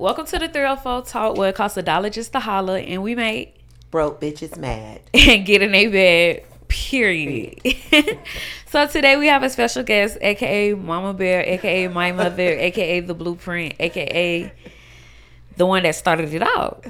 [0.00, 3.14] Welcome to the 304 Talk where it costs a dollar just to holler and we
[3.14, 5.02] make Broke bitches mad.
[5.12, 6.44] and get in a bed.
[6.68, 7.60] Period.
[8.66, 13.12] so today we have a special guest, aka Mama Bear, aka my mother, aka the
[13.12, 14.50] blueprint, aka
[15.58, 16.86] the one that started it out.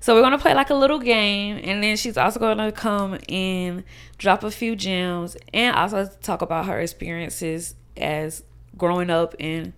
[0.00, 3.84] So we're gonna play like a little game, and then she's also gonna come and
[4.18, 8.42] drop a few gems, and also talk about her experiences as
[8.76, 9.72] growing up and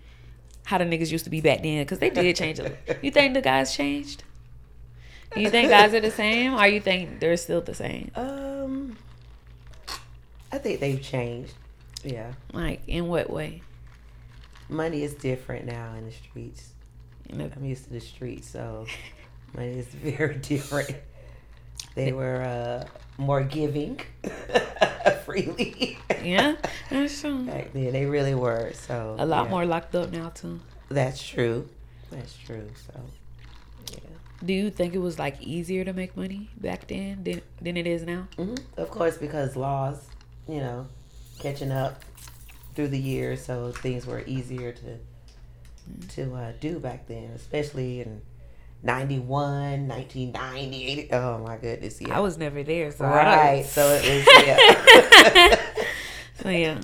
[0.65, 2.59] how the niggas used to be back then, because they did change.
[2.59, 4.25] A you think the guys changed?
[5.37, 8.11] You think guys are the same, or you think they're still the same?
[8.15, 8.97] Um,
[10.53, 11.55] I think they've changed.
[12.05, 13.63] Yeah, Like in what way?
[14.69, 16.71] money is different now in the streets.
[17.31, 18.87] You know, I'm used to the streets, so
[19.55, 20.97] money is very different.
[21.95, 22.89] They were uh,
[23.19, 24.01] more giving
[25.25, 25.99] freely.
[26.23, 26.57] yeah,
[26.91, 27.45] that's true.
[27.45, 28.73] Back then, they really were.
[28.75, 29.51] So A lot yeah.
[29.51, 30.61] more locked up now too.
[30.89, 31.69] That's true.
[32.11, 32.69] That's true.
[32.87, 33.01] So
[33.93, 33.99] yeah.
[34.45, 37.87] Do you think it was like easier to make money back then than than it
[37.87, 38.29] is now?
[38.37, 40.07] hmm Of course, because laws,
[40.49, 40.87] you know,
[41.39, 42.03] catching up
[42.75, 44.99] through the years, so things were easier to
[46.17, 48.21] to uh, do back then, especially in
[48.83, 50.85] 91, 1990.
[50.85, 52.17] 80 Oh my goodness, yeah.
[52.17, 53.65] I was never there, so I right.
[53.65, 55.75] So it was, yeah.
[56.43, 56.81] so yeah.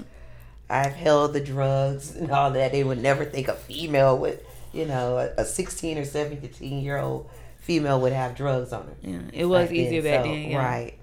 [0.71, 2.73] I've held the drugs and all that.
[2.73, 6.99] They would never think a female would, you know, a, a 16 or 17 year
[6.99, 8.97] old female would have drugs on her.
[9.03, 10.51] Yeah, it was easier back so, then.
[10.51, 10.59] Yeah.
[10.59, 10.99] Right.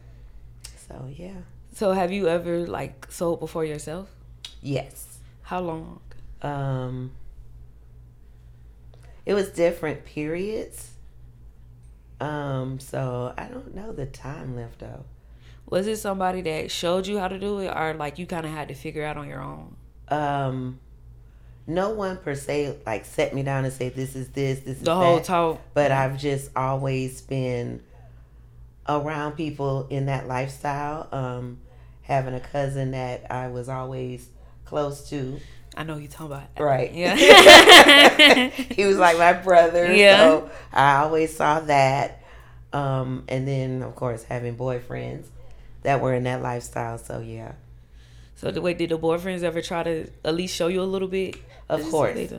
[0.88, 1.38] So, yeah.
[1.74, 4.09] So have you ever like sold before yourself?
[4.62, 5.20] Yes.
[5.42, 6.00] How long?
[6.46, 7.12] um
[9.26, 10.92] it was different periods
[12.22, 15.04] um so i don't know the time left though
[15.68, 18.52] Was it somebody that showed you how to do it, or like you kind of
[18.52, 19.76] had to figure out on your own?
[20.09, 20.80] um
[21.68, 24.84] no one per se like set me down and say this is this this is
[24.84, 25.23] The whole that.
[25.26, 25.59] talk.
[25.73, 27.81] but i've just always been
[28.88, 31.58] around people in that lifestyle um
[32.03, 34.30] having a cousin that i was always
[34.63, 35.40] close to
[35.75, 36.47] I know you're talking about.
[36.58, 36.94] Right.
[36.94, 37.16] Yeah.
[38.50, 39.94] he was like my brother.
[39.94, 40.18] Yeah.
[40.18, 42.24] So I always saw that.
[42.74, 45.25] Um, and then of course having boyfriends
[45.84, 46.97] that were in that lifestyle.
[46.97, 47.53] So yeah.
[48.36, 51.08] so the way did the boyfriends ever try to at least show you a little
[51.08, 51.38] bit?
[51.69, 52.18] Of course.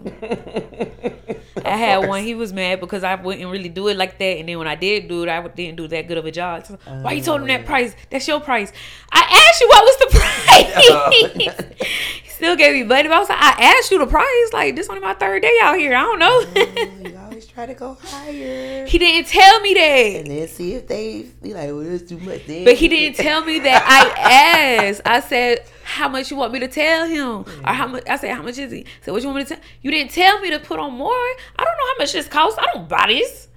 [1.56, 1.68] so they do?
[1.68, 2.22] Of I had one.
[2.22, 4.74] He was mad because I wouldn't really do it like that, and then when I
[4.74, 6.66] did do it, I didn't do that good of a job.
[6.66, 7.64] So, Why you told him that Oh.
[7.64, 7.94] price?
[8.10, 8.72] That's your price.
[9.12, 11.72] I asked you what was the price.
[12.22, 14.52] he still gave me money, but I was like, I asked you the price.
[14.52, 15.94] Like this only my third day out here.
[15.94, 16.44] I don't know.
[16.44, 18.86] Mm, you always try to go higher.
[18.86, 19.80] he didn't tell me that.
[19.80, 22.46] and then see if they be like, well, it's too much.
[22.46, 23.82] Then But he didn't tell me that.
[23.86, 25.00] I asked.
[25.04, 28.02] I said, "How much you want me to tell him?" Or how much?
[28.08, 29.90] I said, "How much is he?" I said, "What you want me to tell?" You
[29.90, 31.10] didn't tell me to put on more.
[31.10, 32.58] I don't know how much this costs.
[32.60, 33.48] I don't buy this.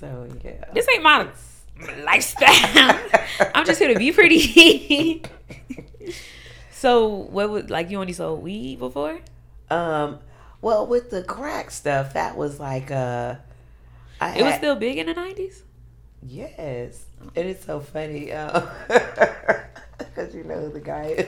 [0.00, 0.64] So yeah.
[0.74, 1.28] This ain't my
[2.04, 3.00] lifestyle.
[3.54, 5.22] I'm just here to be pretty.
[6.72, 9.20] so, what would like you only sold weed before?
[9.70, 10.18] Um.
[10.60, 13.36] Well, with the crack stuff, that was like uh.
[14.20, 15.62] I It was still big in the nineties.
[16.22, 18.32] Yes, it is so funny
[20.14, 21.26] because you know who the guy is.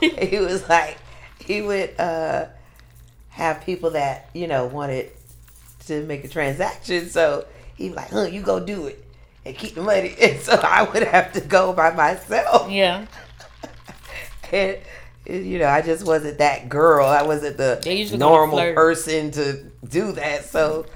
[0.30, 0.98] he was like,
[1.44, 2.46] he would uh,
[3.30, 5.10] have people that you know wanted
[5.86, 7.46] to make a transaction, so
[7.76, 9.04] he was like, "Huh, you go do it
[9.44, 13.06] and keep the money." And so I would have to go by myself, Yeah,
[14.52, 14.78] and
[15.26, 17.06] you know, I just wasn't that girl.
[17.06, 17.80] I wasn't the
[18.16, 20.86] normal person to do that, so.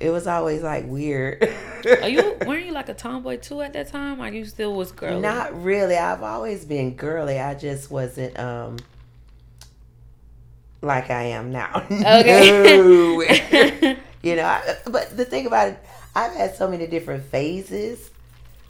[0.00, 1.46] It was always like weird.
[1.84, 4.20] are you weren't you like a tomboy too at that time?
[4.20, 5.20] Or you still was girly?
[5.20, 5.96] Not really.
[5.96, 7.38] I've always been girly.
[7.38, 8.78] I just wasn't um
[10.80, 11.84] like I am now.
[11.90, 12.78] Okay.
[12.80, 13.96] No.
[14.22, 15.78] you know, I, but the thing about it,
[16.14, 18.10] I've had so many different phases.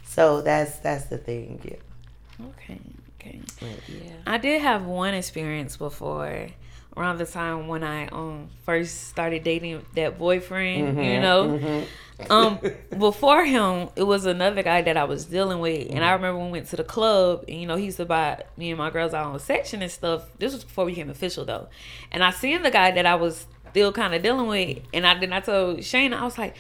[0.05, 1.61] So that's that's the thing.
[1.65, 2.47] Yeah.
[2.49, 2.81] okay,
[3.21, 3.41] okay.
[3.89, 4.13] Yeah.
[4.27, 6.49] I did have one experience before
[7.01, 11.59] around the time when I um first started dating that boyfriend, you Mhm, know.
[11.59, 11.87] mhm.
[12.31, 12.59] Um
[12.99, 16.47] before him, it was another guy that I was dealing with and I remember when
[16.51, 18.91] we went to the club and you know, he used to buy me and my
[18.91, 20.25] girls out on a section and stuff.
[20.39, 21.69] This was before we became official though.
[22.13, 25.19] And I seen the guy that I was still kind of dealing with and I
[25.19, 26.55] then I told Shayna, I was like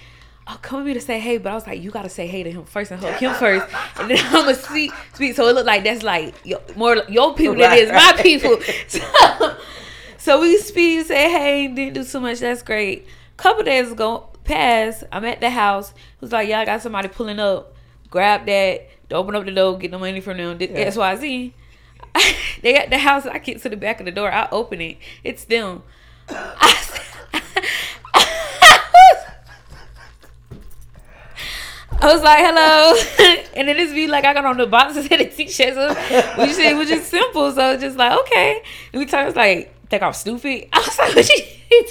[0.49, 2.43] Oh, come with me to say hey, but I was like, you gotta say hey
[2.43, 3.65] to him first and hug him first,
[4.01, 5.37] and then I'm gonna speak, speak.
[5.37, 8.57] So it looked like that's like your, more your people than it is my people.
[8.89, 9.01] So,
[10.21, 12.41] so we speed say, hey, didn't do too much.
[12.41, 13.07] That's great.
[13.39, 15.03] Couple days ago, pass.
[15.11, 15.95] I'm at the house.
[16.21, 17.75] It's like, y'all got somebody pulling up.
[18.11, 18.91] Grab that.
[19.11, 20.59] Open up the door, get the money from them.
[20.61, 20.69] Yeah.
[20.69, 21.55] X Y Z.
[22.63, 23.25] they at the house.
[23.25, 24.31] I get to the back of the door.
[24.31, 24.99] I open it.
[25.25, 25.83] It's them.
[26.29, 26.77] I,
[32.03, 32.95] was like, hello.
[33.57, 35.77] and then it's be like, I got on the boxes and the t shirts.
[36.37, 37.51] We just, it was just simple.
[37.53, 38.63] So just like, okay.
[38.93, 40.69] And we talked, like, think I'm stupid.
[40.73, 41.85] I was like, what you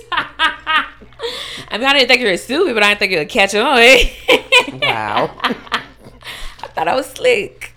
[1.72, 3.54] I mean, I didn't think you were stupid, but I didn't think you would catch
[3.56, 4.80] on.
[4.82, 5.30] wow.
[5.44, 7.74] I thought I was slick.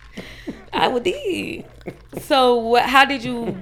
[0.73, 1.65] I would did.
[2.23, 2.85] So what?
[2.85, 3.57] How did you?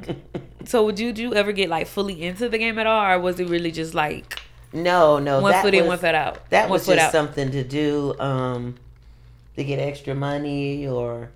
[0.66, 3.18] So would you, did you ever get like fully into the game at all, or
[3.18, 4.40] was it really just like
[4.72, 5.40] No, no.
[5.40, 6.48] one foot in, was- one foot out?
[6.50, 7.12] That one was just out.
[7.12, 8.76] something to do um,
[9.56, 11.30] to get extra money or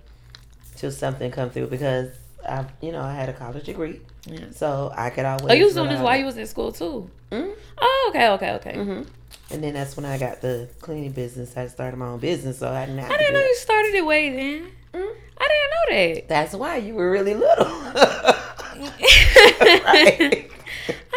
[0.77, 2.11] till something come through because
[2.47, 4.45] I, you know, I had a college degree, Yeah.
[4.51, 5.51] so I could always.
[5.51, 7.09] Oh, you was doing this while you was in school too.
[7.31, 7.53] Mhm.
[7.79, 8.73] Oh, okay, okay, okay.
[8.73, 9.07] Mhm.
[9.51, 11.55] And then that's when I got the cleaning business.
[11.55, 13.49] I started my own business, so I didn't have I didn't do know it.
[13.49, 14.71] you started it way then.
[14.93, 15.15] Mm.
[15.37, 16.27] I didn't know that.
[16.27, 17.65] That's why you were really little.
[17.65, 18.41] that.
[19.85, 20.49] right.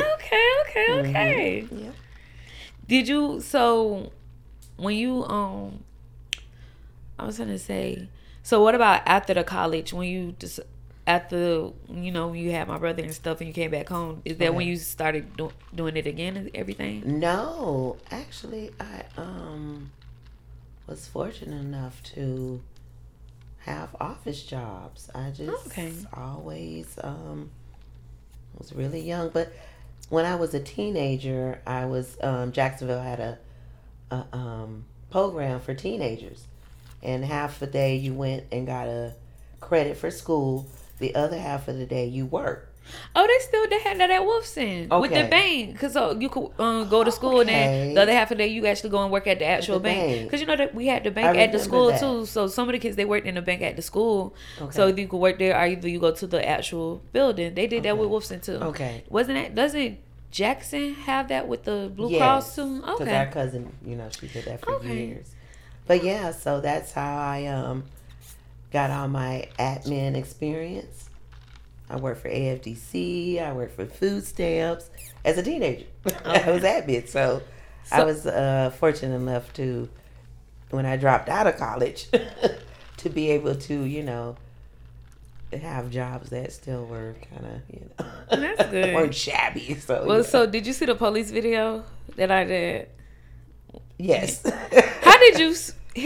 [0.00, 1.64] okay, okay, okay.
[1.70, 1.84] Mhm.
[1.84, 1.90] Yeah.
[2.87, 4.12] Did you so
[4.76, 5.84] when you um
[7.19, 8.08] I was gonna say
[8.43, 10.60] so what about after the college when you just
[11.08, 14.37] after you know you had my brother and stuff and you came back home is
[14.38, 19.90] that when you started do- doing it again and everything No, actually, I um
[20.87, 22.62] was fortunate enough to
[23.60, 25.10] have office jobs.
[25.14, 25.93] I just Okay.
[26.14, 27.50] always um
[28.58, 29.52] was really young, but
[30.10, 33.38] when I was a teenager, I was um, Jacksonville had a,
[34.10, 36.46] a um, program for teenagers,
[37.02, 39.14] and half the day you went and got a
[39.60, 40.66] credit for school.
[40.98, 42.72] The other half of the day you work.
[43.14, 46.48] oh they still they had that at Wolfson with the bank because so you could
[46.58, 47.94] um, go to school and then Okay.
[47.94, 50.06] the other half of the day you actually go and work at the actual bank
[50.08, 50.24] bank.
[50.24, 52.00] because you know that we had the bank I at the school that.
[52.00, 54.74] too so some of the kids they worked in the bank at the school Okay.
[54.74, 57.82] so you could work there or either you go to the actual building they did
[57.82, 59.04] that with Wolfson too Okay.
[59.10, 59.98] Wasn't that doesn't
[60.30, 62.80] Jackson have that with the Blue Yes, Cross too?
[62.80, 63.16] Because Okay.
[63.16, 65.06] our cousin, you know, she did that for Okay.
[65.08, 65.34] years.
[65.86, 67.84] But yeah, so that's how I um
[68.73, 71.09] got all my admin experience.
[71.91, 73.43] I worked for AFDC.
[73.43, 74.91] I worked for food stamps
[75.25, 75.87] as a teenager.
[76.25, 77.43] I was admin, so,
[77.91, 79.88] I was uh, fortunate enough to,
[80.70, 82.09] when I dropped out of college,
[82.99, 84.37] to be able to, you know,
[85.50, 88.06] have jobs that still were kind of, you know,
[88.56, 88.94] That's good.
[88.94, 89.75] weren't shabby.
[89.76, 90.25] So Well, yeah.
[90.25, 91.85] so did you see the police video
[92.17, 92.88] that I did?
[93.99, 94.43] yes.
[95.03, 95.55] How did you?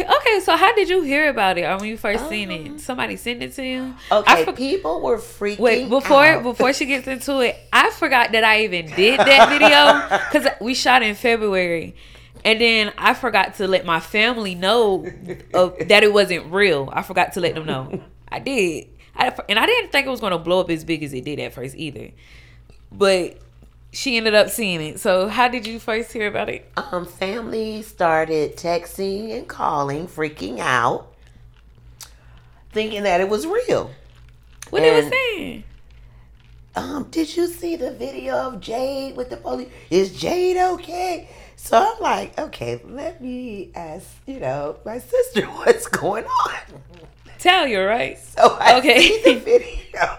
[0.01, 1.63] Okay, so how did you hear about it?
[1.65, 3.95] Or when you first seen Um, it, somebody sent it to you.
[4.11, 5.59] Okay, for- people were freaking.
[5.59, 6.43] Wait, before out.
[6.43, 10.75] before she gets into it, I forgot that I even did that video because we
[10.75, 11.95] shot in February,
[12.45, 15.07] and then I forgot to let my family know
[15.55, 16.89] of, that it wasn't real.
[16.93, 18.01] I forgot to let them know.
[18.31, 21.13] I did, I, and I didn't think it was gonna blow up as big as
[21.13, 22.11] it did at first either.
[22.91, 23.39] But
[23.93, 24.99] she ended up seeing it.
[25.01, 26.71] So how did you first hear about it?
[26.77, 31.13] um, family started texting and calling, freaking out,
[32.73, 33.91] thinking that it was real.
[34.71, 35.65] What they was And- saying?
[36.75, 39.69] Um, did you see the video of Jade with the police?
[39.91, 41.29] Is Jade okay?
[41.57, 46.81] So I'm like, okay, let me ask, you know, my sister what's going on.
[47.39, 48.19] Tell you right.
[48.19, 49.01] So I Okay.
[49.07, 50.19] see the video,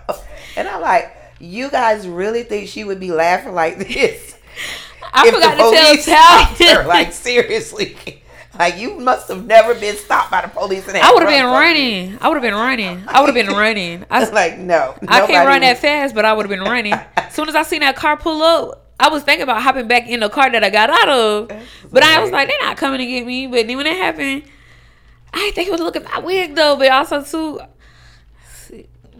[0.55, 4.38] and I'm like, you guys really think she would be laughing like this?
[5.13, 5.63] I if forgot the
[5.97, 6.88] to tell police her.
[6.88, 8.21] Like seriously,
[8.57, 10.87] like you must have never been stopped by the police.
[10.87, 12.07] And I would have been drugs on you.
[12.07, 12.18] running.
[12.21, 13.04] I would have been running.
[13.07, 14.06] I would have been running.
[14.09, 16.94] I, was Like no, I can't run that fast, but I would have been running.
[16.94, 20.07] As soon as I seen that car pull up, I was thinking about hopping back
[20.07, 21.47] in the car that I got out of.
[21.92, 23.47] But I was like, they're not coming to get me.
[23.47, 24.44] But then when it happened,
[25.33, 26.75] I think it was looking at my wig though.
[26.75, 27.59] But also too,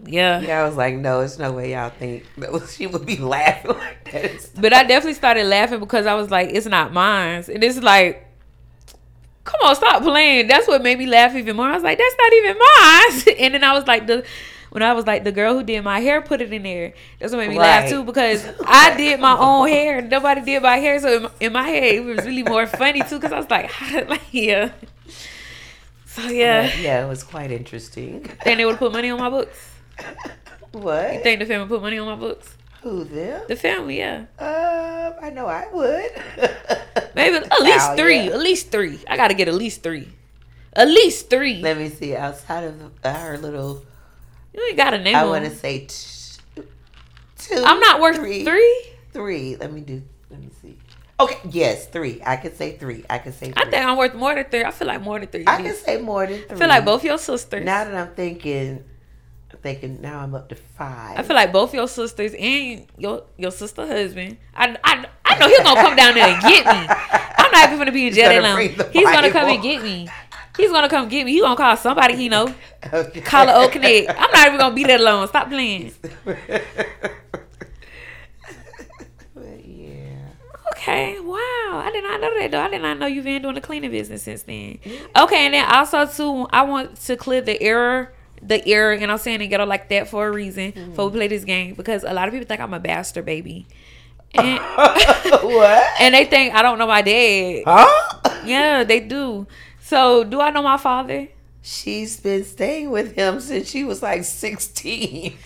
[0.06, 0.40] yeah.
[0.40, 3.72] Yeah, I was like, no, it's no way y'all think that she would be laughing
[3.72, 4.50] like that.
[4.60, 7.44] But I definitely started laughing because I was like, it's not mine.
[7.52, 8.26] And it's like,
[9.44, 10.48] come on, stop playing.
[10.48, 11.66] That's what made me laugh even more.
[11.66, 13.36] I was like, that's not even mine.
[13.44, 14.24] And then I was like, the
[14.70, 16.94] when I was like, the girl who did my hair put it in there.
[17.20, 20.02] That's what made me laugh too because I did my own hair.
[20.02, 20.98] Nobody did my hair.
[20.98, 23.48] So in my, in my head, it was really more funny too because I was
[23.48, 23.70] like,
[24.08, 24.72] like, yeah.
[26.06, 26.74] So yeah.
[26.76, 28.24] Yeah, it was quite interesting.
[28.24, 29.73] Think they would put money on my books?
[30.72, 31.14] what?
[31.14, 32.56] You think the family put money on my books?
[32.82, 33.42] Who them?
[33.48, 34.26] The family, yeah.
[34.38, 36.10] Um, I know I would.
[37.14, 38.16] Maybe at least three.
[38.24, 38.32] yeah.
[38.32, 39.00] At least three.
[39.08, 40.08] I gotta get at least three.
[40.74, 41.62] At least three.
[41.62, 42.14] Let me see.
[42.14, 43.84] Outside of our little,
[44.52, 46.62] You ain't got a name I want to say t-
[47.38, 47.62] two.
[47.64, 48.44] I'm not worth three.
[48.44, 48.82] three.
[49.12, 49.56] Three.
[49.56, 50.02] Let me do.
[50.30, 50.76] Let me see.
[51.20, 51.38] Okay.
[51.50, 52.20] Yes, three.
[52.26, 53.04] I could say three.
[53.08, 53.52] I could say.
[53.52, 53.62] Three.
[53.62, 54.64] I think I'm worth more than three.
[54.64, 55.44] I feel like more than three.
[55.46, 56.56] I can say more than three.
[56.56, 57.64] I feel like both your sisters.
[57.64, 58.84] Now that I'm thinking,
[59.64, 61.18] thinking now I'm up to five.
[61.18, 64.36] I feel like both your sisters and your your sister husband.
[64.54, 66.86] I I, I know he's gonna come down there and get me.
[67.38, 68.60] I'm not even gonna be in jail that long.
[68.92, 70.08] He's gonna come and get me.
[70.56, 71.32] He's gonna come get me.
[71.32, 72.54] He gonna call somebody he know.
[72.92, 73.20] Okay.
[73.22, 74.10] Call an old connect.
[74.10, 75.26] I'm not even gonna be that alone.
[75.28, 75.92] Stop playing.
[79.34, 80.28] But yeah.
[80.72, 81.82] Okay, wow.
[81.84, 82.60] I did not know that though.
[82.60, 84.78] I did not know you've been doing the cleaning business since then.
[84.84, 85.24] Mm.
[85.24, 88.12] Okay, and then also too, I want to clear the error,
[88.46, 90.72] the error, and I'm saying it ghetto like that for a reason.
[90.72, 90.94] Mm-hmm.
[90.94, 93.66] For we play this game because a lot of people think I'm a bastard baby.
[94.36, 95.86] And, what?
[96.00, 97.62] And they think I don't know my dad.
[97.66, 98.42] Huh?
[98.44, 99.46] Yeah, they do.
[99.80, 101.28] So, do I know my father?
[101.62, 105.36] She's been staying with him since she was like 16.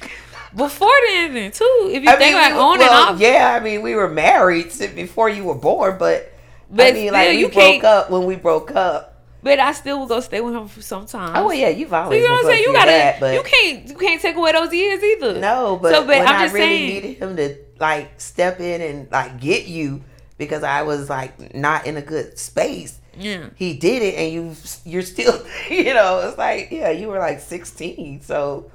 [0.56, 1.90] Before then, too.
[1.92, 3.20] If you I think mean, like on well, and off.
[3.20, 6.32] Yeah, I mean, we were married before you were born, but,
[6.70, 9.07] but I mean, like, we broke up when we broke up.
[9.42, 11.36] But I still will go stay with him for some time.
[11.36, 12.18] Oh well, yeah, you've always.
[12.18, 12.64] So you know what I'm saying?
[12.64, 12.90] You gotta.
[12.90, 13.88] That, but you can't.
[13.88, 15.38] You can't take away those years either.
[15.38, 18.60] No, but, so, but when I'm just I really saying, needed him to like step
[18.60, 20.02] in and like get you
[20.38, 23.00] because I was like not in a good space.
[23.16, 23.50] Yeah.
[23.56, 25.44] He did it, and you you're still.
[25.68, 28.70] You know, it's like yeah, you were like 16, so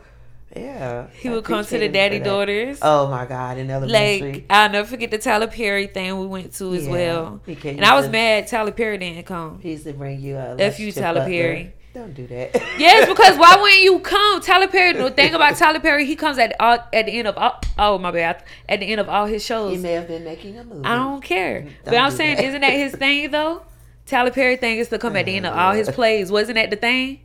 [0.55, 1.07] yeah.
[1.19, 2.79] He would come to the daddy daughters.
[2.81, 4.33] Oh my God, in elementary.
[4.33, 6.91] Like I'll never forget the Tyler Perry thing we went to as yeah.
[6.91, 7.41] well.
[7.47, 9.59] And I was mad Tyler Perry didn't come.
[9.61, 11.29] He used to bring you a F you Tyler Butler.
[11.29, 11.73] Perry.
[11.93, 12.55] Don't do that.
[12.79, 14.41] yes, because why wouldn't you come?
[14.41, 14.93] Tyler Perry.
[14.93, 17.61] The thing about Tyler Perry, he comes at all, at the end of all.
[17.77, 18.43] Oh my bad.
[18.67, 19.75] At the end of all his shows.
[19.75, 20.85] He may have been making a movie.
[20.85, 21.61] I don't care.
[21.61, 23.63] Mm, don't but I'm saying, is isn't that his thing though?
[24.07, 26.31] Tyler Perry thing is to come at the end of all his plays.
[26.31, 27.21] Wasn't that the thing?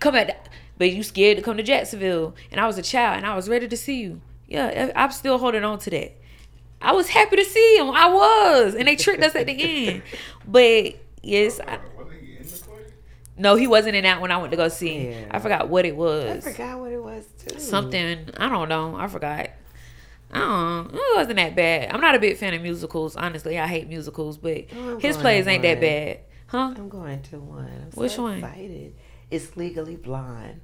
[0.00, 0.48] Come at
[0.82, 3.48] but you scared to come to Jacksonville, and I was a child, and I was
[3.48, 4.20] ready to see you.
[4.48, 6.16] Yeah, I'm still holding on to that.
[6.80, 7.90] I was happy to see him.
[7.90, 10.02] I was, and they tricked us at the end.
[10.44, 11.78] But yes, I,
[13.36, 15.12] no, he wasn't in that when I went to go see him.
[15.12, 15.28] Yeah.
[15.30, 16.44] I forgot what it was.
[16.44, 17.60] I forgot what it was too.
[17.60, 18.96] Something I don't know.
[18.96, 19.50] I forgot.
[20.32, 20.92] I don't.
[20.92, 20.98] Know.
[20.98, 21.92] It wasn't that bad.
[21.92, 23.14] I'm not a big fan of musicals.
[23.14, 26.74] Honestly, I hate musicals, but oh, his plays ain't that bad, huh?
[26.76, 27.66] I'm going to one.
[27.66, 28.38] I'm Which so one?
[28.38, 28.96] Excited.
[29.30, 30.60] It's Legally Blonde.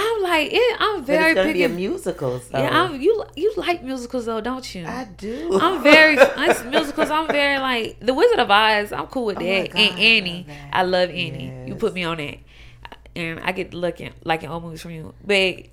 [0.00, 1.34] I'm like, it, I'm very.
[1.34, 2.38] But it's gonna be a musical.
[2.38, 2.56] So.
[2.56, 4.86] Yeah, I'm, you you like musicals though, don't you?
[4.86, 5.58] I do.
[5.60, 6.14] I'm very
[6.70, 7.10] musicals.
[7.10, 8.92] I'm very like the Wizard of Oz.
[8.92, 9.72] I'm cool with oh that.
[9.72, 11.46] God, and Annie, I love, I love Annie.
[11.46, 11.68] Yes.
[11.68, 12.38] You put me on that,
[13.16, 15.14] and I get looking like in old movies from you.
[15.24, 15.66] But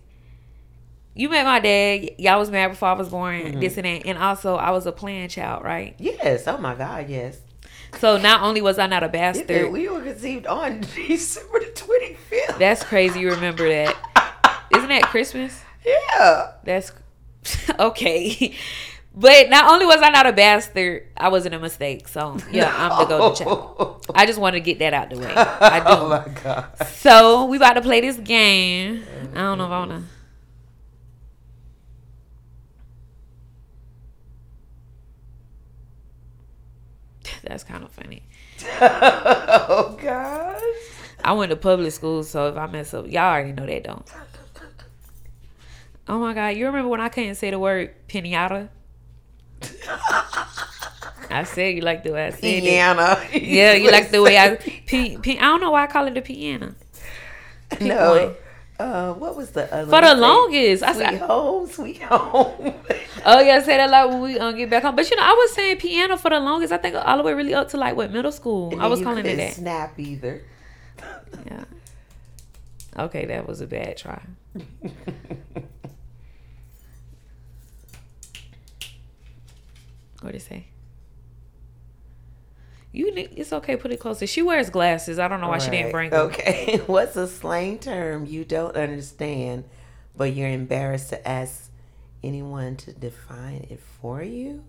[1.13, 2.09] you met my dad.
[2.17, 3.41] Y'all was married before I was born.
[3.41, 3.59] Mm-hmm.
[3.59, 5.95] This and that, and also I was a playing child, right?
[5.99, 6.47] Yes.
[6.47, 7.09] Oh my God.
[7.09, 7.39] Yes.
[7.99, 12.15] So not only was I not a bastard, we were conceived on December the twenty
[12.15, 12.57] fifth.
[12.59, 13.19] That's crazy.
[13.21, 13.95] You remember that?
[14.75, 15.61] Isn't that Christmas?
[15.85, 16.51] Yeah.
[16.63, 16.91] That's
[17.79, 18.55] okay.
[19.17, 22.07] But not only was I not a bastard, I wasn't a mistake.
[22.09, 22.75] So yeah, no.
[22.77, 24.05] I'm the golden child.
[24.13, 25.33] I just want to get that out the way.
[25.33, 26.05] I oh do.
[26.05, 26.87] oh my god.
[26.87, 29.05] So we about to play this game.
[29.33, 30.03] I don't know if I wanna.
[37.47, 38.23] That's kind of funny.
[38.81, 40.61] oh gosh.
[41.23, 44.05] I went to public school, so if I mess up, y'all already know that, don't.
[46.07, 48.69] Oh my god, you remember when I couldn't say the word pinata?
[51.31, 53.17] I said you like the way I said piano.
[53.33, 53.41] it.
[53.41, 54.55] Yeah, you like the way I
[54.87, 56.75] pi, pi, I don't know why I call it a piano.
[57.71, 58.35] Pick no.
[58.77, 59.89] Uh, what was the other?
[59.89, 62.73] For the longest, I said home, sweet home.
[63.25, 64.95] oh yeah, I said that like when we um, get back home.
[64.95, 66.73] But you know, I was saying piano for the longest.
[66.73, 68.73] I think all the way really up to like what middle school.
[68.73, 69.53] And I was calling it that.
[69.53, 70.43] Snap either.
[71.45, 71.63] yeah.
[72.97, 74.21] Okay, that was a bad try.
[80.25, 80.65] What did it say?
[82.95, 83.75] You it's okay.
[83.75, 84.25] Put it closer.
[84.27, 85.19] She wears glasses.
[85.19, 85.61] I don't know why right.
[85.61, 86.27] she didn't bring them.
[86.27, 86.81] Okay.
[86.87, 89.65] What's a slang term you don't understand,
[90.15, 91.69] but you're embarrassed to ask
[92.23, 94.63] anyone to define it for you?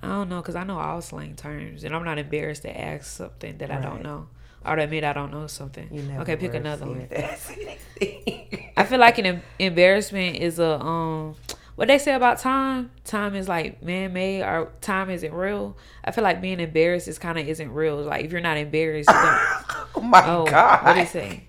[0.00, 3.04] I don't know because I know all slang terms, and I'm not embarrassed to ask
[3.04, 3.78] something that right.
[3.78, 4.28] I don't know
[4.64, 6.16] or to admit I don't know something.
[6.20, 7.08] okay, pick another one.
[8.76, 11.36] I feel like an embarrassment is a um
[11.78, 15.76] what they say about time, time is like man made or time isn't real.
[16.04, 18.02] I feel like being embarrassed is kind of isn't real.
[18.02, 19.14] Like if you're not embarrassed, you
[19.94, 21.44] oh my oh, god, what it say?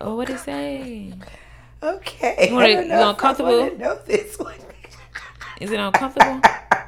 [0.00, 1.12] Oh, what it say?
[1.82, 3.76] Okay, you, wanna, you uncomfortable?
[3.76, 4.54] know this one.
[5.60, 6.40] Is it uncomfortable?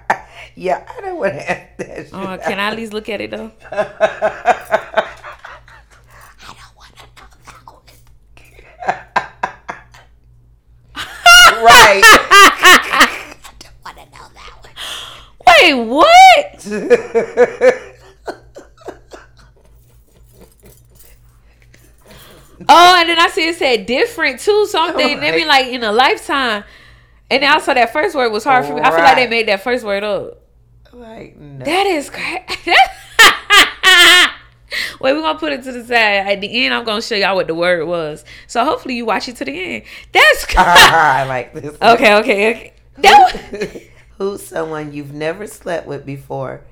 [0.57, 2.09] yeah, I don't want to ask that.
[2.15, 3.53] Oh, can I at least look at it though?
[11.65, 12.03] right.
[12.05, 14.73] I don't want to know that one.
[15.47, 16.67] Wait, what?
[22.69, 24.67] Oh, and then I see it said different too.
[24.67, 25.19] Something.
[25.19, 25.35] Right.
[25.35, 26.64] mean like in a lifetime.
[27.31, 28.81] And then also that first word was hard for me.
[28.81, 30.43] I feel like they made that first word up.
[30.93, 31.64] Like no.
[31.64, 32.45] That is crazy.
[35.00, 36.26] Wait, we're gonna put it to the side.
[36.26, 38.25] At the end, I'm gonna show y'all what the word was.
[38.47, 39.85] So hopefully you watch it to the end.
[40.12, 41.76] That's I like this.
[41.81, 42.14] okay.
[42.17, 42.50] Okay.
[42.50, 42.73] Okay.
[42.99, 43.83] That
[44.19, 46.62] Who's someone you've never slept with before,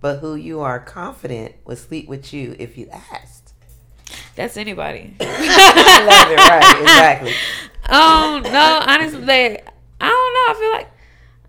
[0.00, 3.54] but who you are confident would sleep with you if you asked?
[4.34, 5.16] That's anybody.
[5.20, 5.24] I
[6.06, 6.82] love it, right?
[6.82, 7.32] Exactly.
[7.88, 9.58] Um, no, honestly,
[10.00, 10.46] I don't know.
[10.48, 10.90] I feel like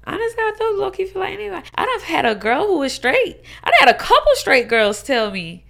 [0.06, 1.68] honestly, I do low key feel like anybody.
[1.76, 3.42] I done had a girl who was straight.
[3.64, 5.66] I done had a couple straight girls tell me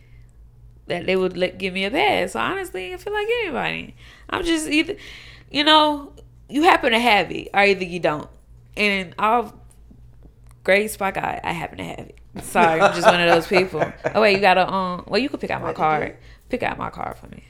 [0.86, 2.34] that they would let, give me a pass.
[2.34, 3.96] So honestly, I feel like anybody.
[4.30, 4.96] I'm just either,
[5.52, 6.14] you know,
[6.50, 8.30] you happen to have it, or either you don't.
[8.76, 9.60] And I'll
[10.64, 12.18] grade spot I, I happen to have it.
[12.44, 13.84] Sorry, I'm just one of those people.
[14.14, 15.04] Oh wait, you gotta um.
[15.08, 16.18] Well, you can pick out my What did you card.
[16.50, 17.44] Pick out my card for me.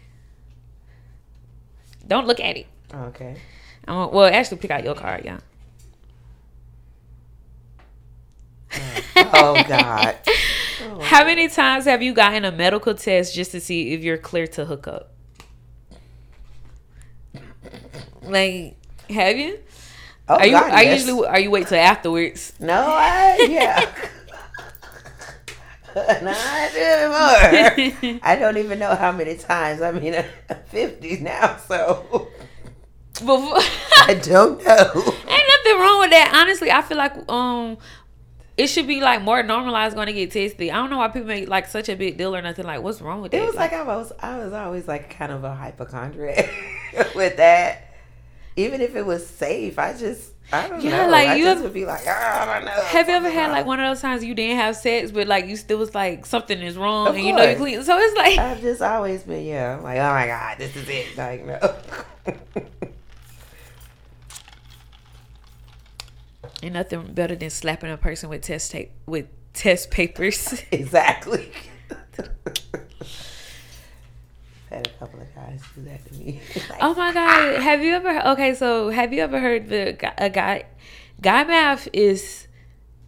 [2.07, 2.67] Don't look at it.
[2.93, 3.37] Okay.
[3.87, 5.39] Um, well, actually, pick out your card, yeah.
[9.15, 10.15] Oh God.
[10.79, 11.01] Oh.
[11.01, 14.45] How many times have you gotten a medical test just to see if you're clear
[14.45, 15.11] to hook up?
[18.21, 18.77] Like,
[19.09, 19.57] have you?
[20.29, 20.51] Oh, are you?
[20.51, 21.01] God, are you yes.
[21.01, 21.27] usually?
[21.27, 22.53] Are you wait till afterwards?
[22.59, 23.91] No, I yeah.
[26.09, 26.69] I
[27.97, 28.19] do more.
[28.23, 29.81] I don't even know how many times.
[29.81, 32.27] I mean, I'm 50 now, so
[33.13, 33.37] Before,
[34.07, 34.91] I don't know.
[34.95, 36.31] ain't nothing wrong with that.
[36.33, 37.77] Honestly, I feel like um,
[38.57, 40.69] it should be like more normalized going to get tested.
[40.69, 42.65] I don't know why people make like such a big deal or nothing.
[42.65, 43.41] Like, what's wrong with it?
[43.41, 46.49] It was like I was, I was always like kind of a hypochondriac
[47.15, 47.83] with that.
[48.55, 51.09] Even if it was safe, I just, I don't Yeah, know.
[51.11, 52.71] like, I you have- would be like, "Ah, I don't know.
[52.71, 55.45] Have you ever had like one of those times you didn't have sex, but like
[55.47, 57.59] you still was like something is wrong Of and you know you course.
[57.59, 57.83] clean?
[57.83, 59.75] So it's like I've just always been, yeah.
[59.77, 61.17] I'm like, oh my god, this is it.
[61.17, 61.59] Like, no.
[66.63, 70.63] ain't nothing better than slapping a person with test tape with test papers.
[70.71, 71.51] exactly.
[74.69, 76.41] had a couple of guys do that to me.
[76.69, 78.27] Like, oh my god, have you ever?
[78.31, 80.65] Okay, so have you ever heard the a guy?
[81.21, 82.47] Guy math is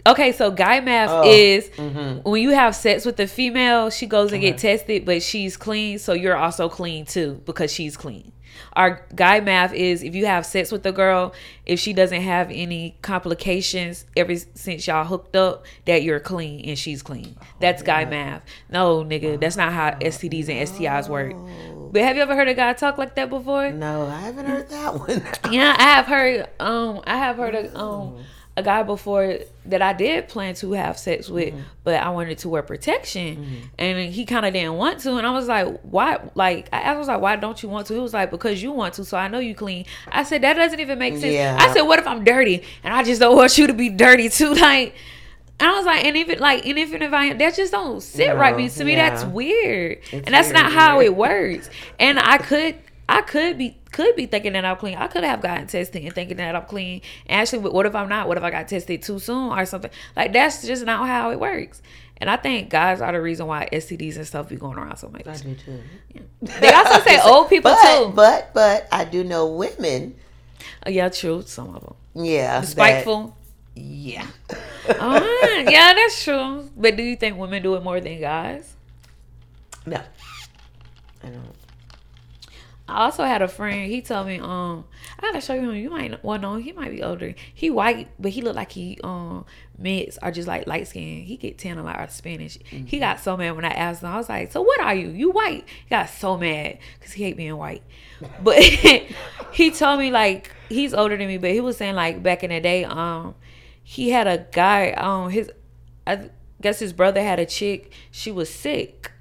[0.08, 0.32] okay.
[0.32, 2.24] So guy math Oh, is mhm.
[2.24, 4.60] when you have sex with a female, she goes and get Uh-huh.
[4.62, 8.32] tested, but she's clean, so you're also clean too because she's clean.
[8.74, 11.34] Our guy math is if you have sex with a girl,
[11.65, 16.78] if she doesn't have any complications ever since y'all hooked up, that you're clean and
[16.78, 17.36] she's clean.
[17.60, 18.43] That's guy math.
[18.69, 21.34] No, nigga, that's not how STDs and STIs work.
[21.91, 23.72] But have you ever heard a guy talk like that before?
[23.72, 25.24] No, I haven't heard that one.
[25.52, 26.48] Yeah, I have heard.
[26.60, 28.24] Um, I have heard a um
[28.60, 32.50] a guy before that I did plan to have sex with, but I wanted to
[32.50, 36.19] wear protection, and he kind of didn't want to, and I was like, why?
[36.36, 37.93] Like I was like, why don't you want to?
[37.93, 39.86] He was like, because you want to, so I know you clean.
[40.12, 41.34] I said that doesn't even make sense.
[41.34, 41.58] Yeah.
[41.60, 44.30] I said, what if I'm dirty and I just don't want you to be dirty
[44.30, 44.95] too, like.
[45.62, 48.02] And I was like, and even like, and even if I am, that just don't
[48.02, 48.52] sit right.
[48.52, 51.08] No, Me to me, that's weird, It's and that's not how weird.
[51.08, 51.69] it works.
[52.00, 52.76] And I could,
[53.12, 54.95] I could be, could be thinking that I'm clean.
[54.95, 57.02] I could have gotten tested and thinking that I'm clean.
[57.26, 58.28] And actually, what if I'm not?
[58.28, 59.91] What if I got tested too soon or something?
[60.15, 61.82] Like that's just not how it works.
[62.17, 65.08] And I think guys are the reason why STDs and stuff be going around so
[65.10, 65.26] much.
[65.26, 65.82] I do too.
[66.41, 68.12] They also say old people but, too.
[68.13, 70.15] But but I do know women.
[70.86, 71.41] Oh, yeah, true.
[71.45, 71.95] Some of them
[72.26, 73.36] Yeah, that- spiteful.
[73.76, 74.28] yeah.
[74.89, 76.69] oh, yeah, that's true.
[76.78, 78.72] But do you think women do it more than guys?
[79.86, 80.02] No,
[81.24, 81.56] I don't.
[82.89, 83.89] I also had a friend.
[83.91, 84.86] He told me, um,
[85.17, 85.75] I gotta show you him.
[85.75, 87.36] You might well know he might be older.
[87.54, 89.45] He white, but he looked like he um
[89.78, 91.23] mixed are just like light skin.
[91.23, 92.58] He get tan a lot of Spanish.
[92.63, 94.10] He got so mad when I asked him.
[94.10, 95.10] I was like, "So what are you?
[95.10, 97.84] You white?" He got so mad because he hate being white.
[98.43, 98.58] But
[99.52, 102.49] he told me like he's older than me, but he was saying like back in
[102.49, 103.36] the day, um,
[103.84, 104.91] he had a guy.
[104.91, 105.52] Um, his
[106.06, 106.30] I
[106.62, 107.91] guess his brother had a chick.
[108.12, 109.12] She was sick,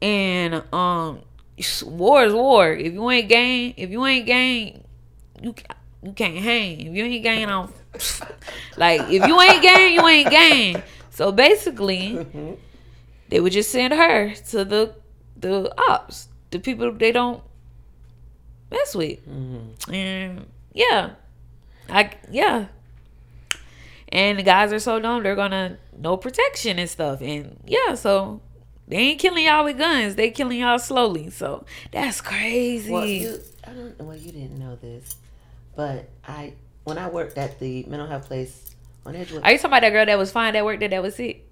[0.00, 1.22] and um
[1.84, 2.72] war is war.
[2.72, 4.84] If you ain't gang, if you ain't gang,
[5.42, 5.54] you
[6.02, 6.80] you can't hang.
[6.80, 7.72] If you ain't gang, on
[8.76, 10.82] like if you ain't gang, you ain't gang.
[11.10, 12.54] So basically, mm-hmm.
[13.28, 14.94] they would just send her to the
[15.36, 17.42] the ops, the people they don't
[18.70, 19.92] mess with, mm-hmm.
[19.92, 21.10] and yeah,
[21.88, 22.66] I yeah.
[24.10, 28.40] And the guys are so dumb, they're gonna no protection and stuff, and yeah, so
[28.88, 30.16] they ain't killing y'all with guns.
[30.16, 31.30] They killing y'all slowly.
[31.30, 32.90] So that's crazy.
[32.90, 34.00] Well, you, I don't.
[34.00, 35.14] Well, you didn't know this,
[35.76, 38.74] but I when I worked at the mental health place
[39.04, 39.44] on Edgewood.
[39.44, 41.44] Are you talking about that girl that was fine that worked there that was sick?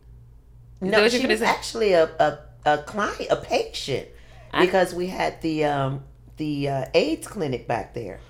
[0.81, 1.47] that no, she was say?
[1.47, 4.09] actually a, a a client, a patient,
[4.53, 6.05] I- because we had the um
[6.37, 8.21] the uh, AIDS clinic back there,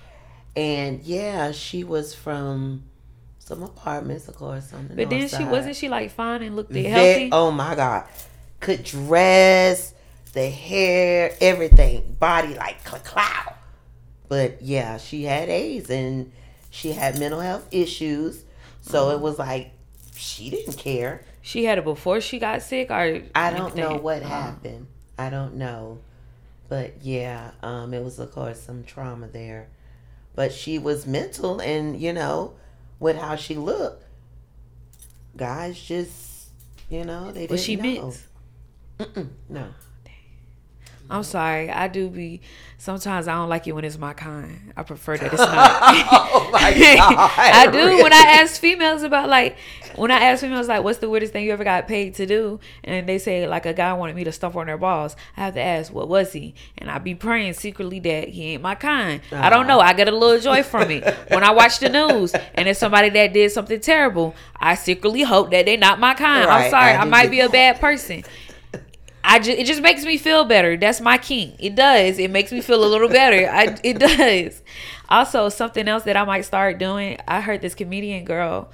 [0.55, 2.83] and yeah, she was from
[3.39, 7.29] some apartments, of course, the But then she wasn't she like fine and looked healthy?
[7.31, 8.07] Oh my god,
[8.59, 9.93] could dress,
[10.33, 13.53] the hair, everything, body like cloud.
[14.29, 16.31] But yeah, she had AIDS and
[16.69, 18.43] she had mental health issues.
[18.81, 19.71] So it was like
[20.15, 21.23] she didn't care.
[21.41, 24.27] She had it before she got sick, or I don't know what Oh.
[24.27, 24.87] happened.
[25.17, 25.99] I don't know.
[26.69, 29.67] But yeah, um, it was of course some trauma there.
[30.35, 32.53] But she was mental and, you know,
[32.99, 34.03] with how she looked,
[35.35, 36.49] guys just
[36.89, 37.83] you know, they didn't Was she know.
[37.83, 38.23] mixed?
[38.99, 39.67] Mm-mm, no.
[41.09, 41.69] I'm sorry.
[41.69, 42.41] I do be.
[42.77, 44.73] Sometimes I don't like it when it's my kind.
[44.75, 45.79] I prefer that it's not.
[45.81, 47.31] oh my god.
[47.37, 49.57] I do when I ask females about like
[49.95, 52.59] when I ask females like what's the weirdest thing you ever got paid to do
[52.83, 55.55] and they say like a guy wanted me to stuff on their balls I have
[55.55, 59.21] to ask what was he and I be praying secretly that he ain't my kind
[59.31, 62.35] I don't know I get a little joy from it when I watch the news
[62.53, 66.47] and it's somebody that did something terrible I secretly hope that they're not my kind
[66.47, 68.23] I'm sorry I I, might be a bad person
[69.29, 70.77] I just it just makes me feel better.
[70.77, 71.55] That's my king.
[71.59, 72.17] It does.
[72.17, 73.49] It makes me feel a little better.
[73.49, 74.63] I it does.
[75.09, 77.17] Also, something else that I might start doing.
[77.27, 78.71] I heard this comedian girl.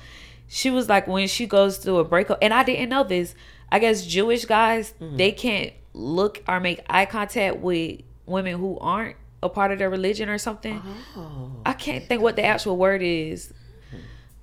[0.48, 3.34] She was like when she goes through a breakup, and I didn't know this.
[3.72, 9.16] I guess Jewish guys they can't look or make eye contact with women who aren't
[9.42, 10.82] a part of their religion or something.
[11.18, 11.52] Oh.
[11.66, 13.52] I can't think what the actual word is.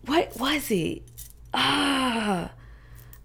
[0.07, 1.03] What was it?
[1.55, 2.51] Ah,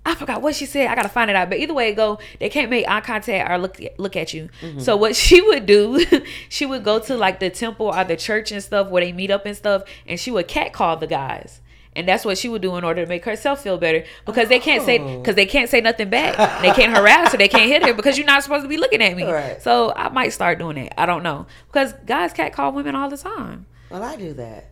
[0.06, 0.88] I forgot what she said.
[0.88, 1.50] I gotta find it out.
[1.50, 4.50] But either way it go, they can't make eye contact or look look at you.
[4.62, 4.80] Mm-hmm.
[4.80, 6.06] So what she would do,
[6.50, 9.32] she would go to like the temple or the church and stuff where they meet
[9.32, 11.62] up and stuff, and she would catcall the guys.
[11.98, 14.60] And that's what she would do in order to make herself feel better because they
[14.60, 15.20] can't say Oh.
[15.20, 16.36] because they can't say nothing back.
[16.62, 17.38] They can't harass her.
[17.38, 19.24] They can't hit her because you're not supposed to be looking at me.
[19.24, 19.62] Right.
[19.62, 20.94] So I might start doing it.
[20.98, 23.65] I don't know because guys catcall women all the time.
[23.89, 24.72] Well, I do that.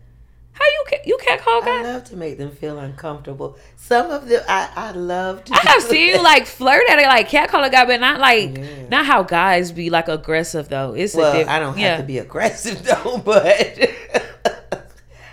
[0.54, 1.84] How you ca- you catcall call guys?
[1.86, 3.56] I love to make them feel uncomfortable.
[3.76, 5.52] Some of them, I, I love to.
[5.54, 6.18] I have seen that.
[6.18, 8.88] you like flirt at it, like catcall a guy, but not like Yeah.
[8.88, 10.94] not how guys be like aggressive though.
[10.94, 13.44] It's a Well, I don't have to be aggressive though, but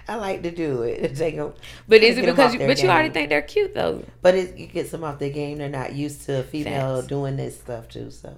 [0.08, 1.16] I like to do it.
[1.16, 1.54] Take 'em-
[1.88, 4.04] But is it because you, but you already think they're cute though?
[4.22, 5.60] But it, it gets them off their game.
[5.60, 8.12] They're not used to a female doing this stuff too.
[8.12, 8.34] So,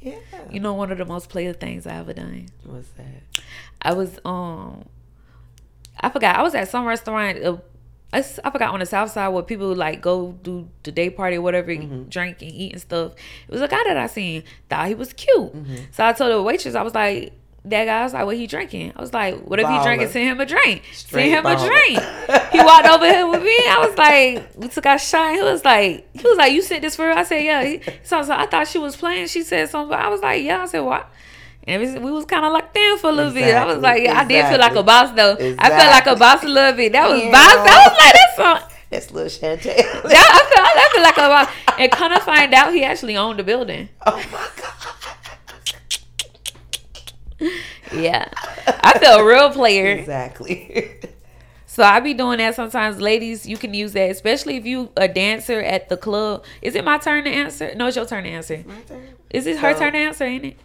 [0.00, 0.16] yeah.
[0.50, 2.48] You know, one of the most player things I ever done.
[2.64, 3.42] What's that?
[3.82, 4.86] I was um,
[6.00, 6.36] I forgot.
[6.36, 7.42] I was at some restaurant.
[7.42, 7.56] Uh,
[8.12, 11.36] I, I forgot on the south side where people like go do the day party
[11.36, 12.04] or whatever, Mm-hmm.
[12.04, 13.12] drink and eat and stuff.
[13.46, 14.44] It was a guy that I seen.
[14.70, 15.52] Thought he was cute.
[15.54, 15.76] Mm-hmm.
[15.92, 17.32] So I told the waitress, I was like,
[17.64, 18.92] that guy I was like, what he drinking?
[18.96, 20.08] I was like, what if he drinking?
[20.08, 20.84] Send him a drink.
[20.92, 21.64] Straight Send him baller.
[21.64, 22.50] a drink.
[22.52, 23.50] he walked over here with me.
[23.50, 25.34] I was like, we took our shot.
[25.34, 27.12] He was like, he was like, you sent this for her?
[27.12, 27.62] I said, yeah.
[27.64, 29.26] He, so, so I thought she was playing.
[29.26, 29.94] She said something.
[29.98, 30.62] I was like, yeah.
[30.62, 31.10] I said, what?
[31.68, 33.54] And was, we was kind of locked in for a little bit.
[33.54, 35.32] I was like, yeah, I did feel like a boss though.
[35.58, 36.92] I felt like a boss a little bit.
[36.92, 37.30] That was Yeah.
[37.30, 37.54] boss.
[37.56, 38.58] I was like, that's some.
[38.90, 39.66] That's little Chantel.
[39.76, 41.48] yeah, I, felt, I feel like a boss.
[41.78, 43.90] And kind of find out he actually owned the building.
[44.06, 44.72] oh my god.
[47.92, 48.28] Yeah,
[48.82, 49.88] I feel a real player.
[49.92, 50.94] Exactly.
[51.66, 52.98] So I be doing that sometimes.
[53.00, 56.44] Ladies, you can use that, especially if you a dancer at the club.
[56.62, 57.74] Is it my turn to answer?
[57.76, 58.64] No, it's your turn to answer.
[58.66, 59.06] My turn.
[59.30, 60.24] Is it her turn to answer?
[60.24, 60.56] Ain't it?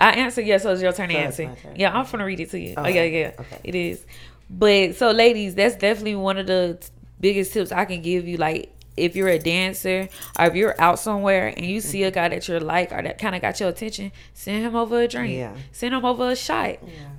[0.00, 1.56] I answer yes, so it's your turn to So answer.
[1.62, 1.76] turn.
[1.76, 2.74] Yeah, I'm gonna read it to you.
[2.76, 3.60] Oh yeah, yeah, okay.
[3.62, 4.04] it is.
[4.48, 6.88] But so, ladies, that's definitely one of the t-
[7.20, 8.36] biggest tips I can give you.
[8.36, 10.08] Like, if you're a dancer
[10.38, 12.14] or if you're out somewhere and you see a mm-hmm.
[12.14, 15.08] guy that you're like or that kind of got your attention, send him over a
[15.08, 15.34] drink.
[15.34, 15.54] Yeah.
[15.72, 16.78] Send him over a shot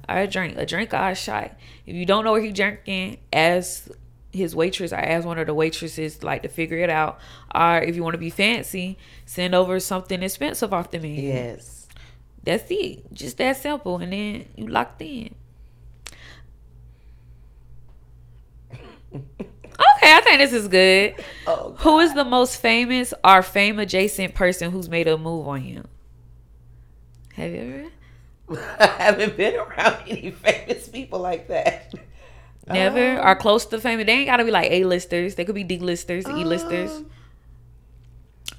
[0.09, 1.51] or a drink, a drink or a shot.
[1.85, 3.87] If you don't know where he drinking, ask
[4.31, 7.19] his waitress or ask one of the waitresses like to figure it out.
[7.53, 11.33] Or if you want to be fancy, send over something expensive off the menu.
[11.33, 11.80] Yes.
[12.43, 13.13] That's it.
[13.13, 13.97] Just that simple.
[13.97, 15.35] And then you locked in.
[19.13, 21.15] Okay, I think this is good.
[21.47, 21.75] Oh.
[21.79, 25.83] Who is the most famous or fame adjacent person who's made a move on you?
[27.33, 27.91] Have you
[28.49, 28.65] ever?
[28.79, 31.93] I haven't been around any famous people like that.
[32.67, 33.19] Never?
[33.19, 34.05] Um, or close to famous?
[34.05, 35.35] They ain't gotta be like A-listers.
[35.35, 36.91] They could be D-listers, E-listers.
[36.97, 37.05] um,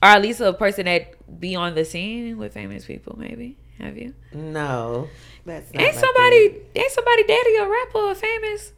[0.03, 3.57] Or at least a person that be on the scene with famous people, maybe.
[3.83, 4.15] Have you?
[4.33, 5.09] No,
[5.45, 6.61] that's not Ain't somebody thing.
[6.77, 8.73] ain't somebody daddy a rapper or famous?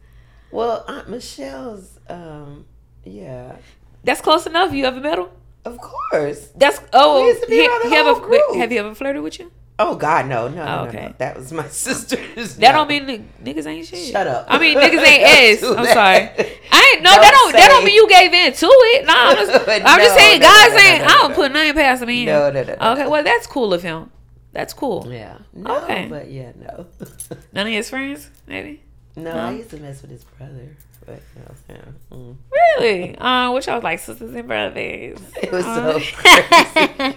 [0.51, 1.99] Well, Aunt Michelle's.
[2.09, 2.64] Um,
[3.05, 3.57] yeah,
[4.03, 4.73] That's close enough.
[4.73, 5.27] You ever met him?
[5.67, 6.49] of course.
[6.57, 7.23] That's oh.
[7.23, 8.55] We used to be he, around the he whole ever group.
[8.57, 9.51] have you ever flirted with you?
[9.79, 11.07] Oh God, no, no, no, Oh, okay.
[11.09, 11.14] no.
[11.19, 12.57] That was my sister's.
[12.57, 12.87] That no.
[12.87, 14.11] don't mean niggas ain't shit.
[14.12, 14.47] Shut up.
[14.49, 15.62] I mean niggas ain't ass.
[15.69, 15.95] I'm that.
[15.95, 16.49] sorry.
[16.71, 17.11] I ain't no.
[17.11, 17.53] Don't that don't.
[17.53, 19.07] That don't mean you gave in to it.
[19.07, 19.69] Nah, I'm just.
[19.69, 21.01] I'm just saying no, guys no, no, ain't.
[21.01, 21.37] no, I don't no.
[21.37, 22.25] put nothing past in.
[22.27, 23.11] No, no, no, no, Okay, no.
[23.11, 24.11] well that's cool of him.
[24.55, 25.07] That's cool.
[25.11, 25.38] Yeah.
[25.53, 26.07] No, okay.
[26.09, 26.87] But yeah, no.
[27.53, 28.81] None of his friends, maybe.
[29.17, 31.55] No, no, I used to mess with his brother, but no.
[31.69, 31.85] Yeah.
[32.12, 32.37] Mm.
[32.53, 33.19] Really?
[33.19, 35.19] Uh, which I was like sisters and brothers.
[35.43, 36.01] It was so um,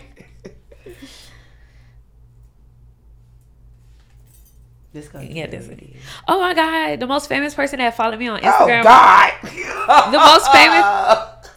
[5.11, 5.33] crazy.
[5.33, 5.79] yeah, this is.
[6.27, 6.99] Oh my God!
[6.99, 8.81] The most famous person that followed me on oh, Instagram.
[8.81, 10.11] Oh God!
[10.11, 10.83] the most famous.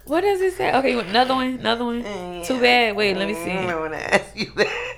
[0.05, 0.75] What does it say?
[0.75, 2.01] Okay, another one, another one.
[2.01, 2.43] Yeah.
[2.43, 2.97] Too bad.
[2.97, 3.51] Wait, let me see.
[3.53, 4.91] I want to ask you that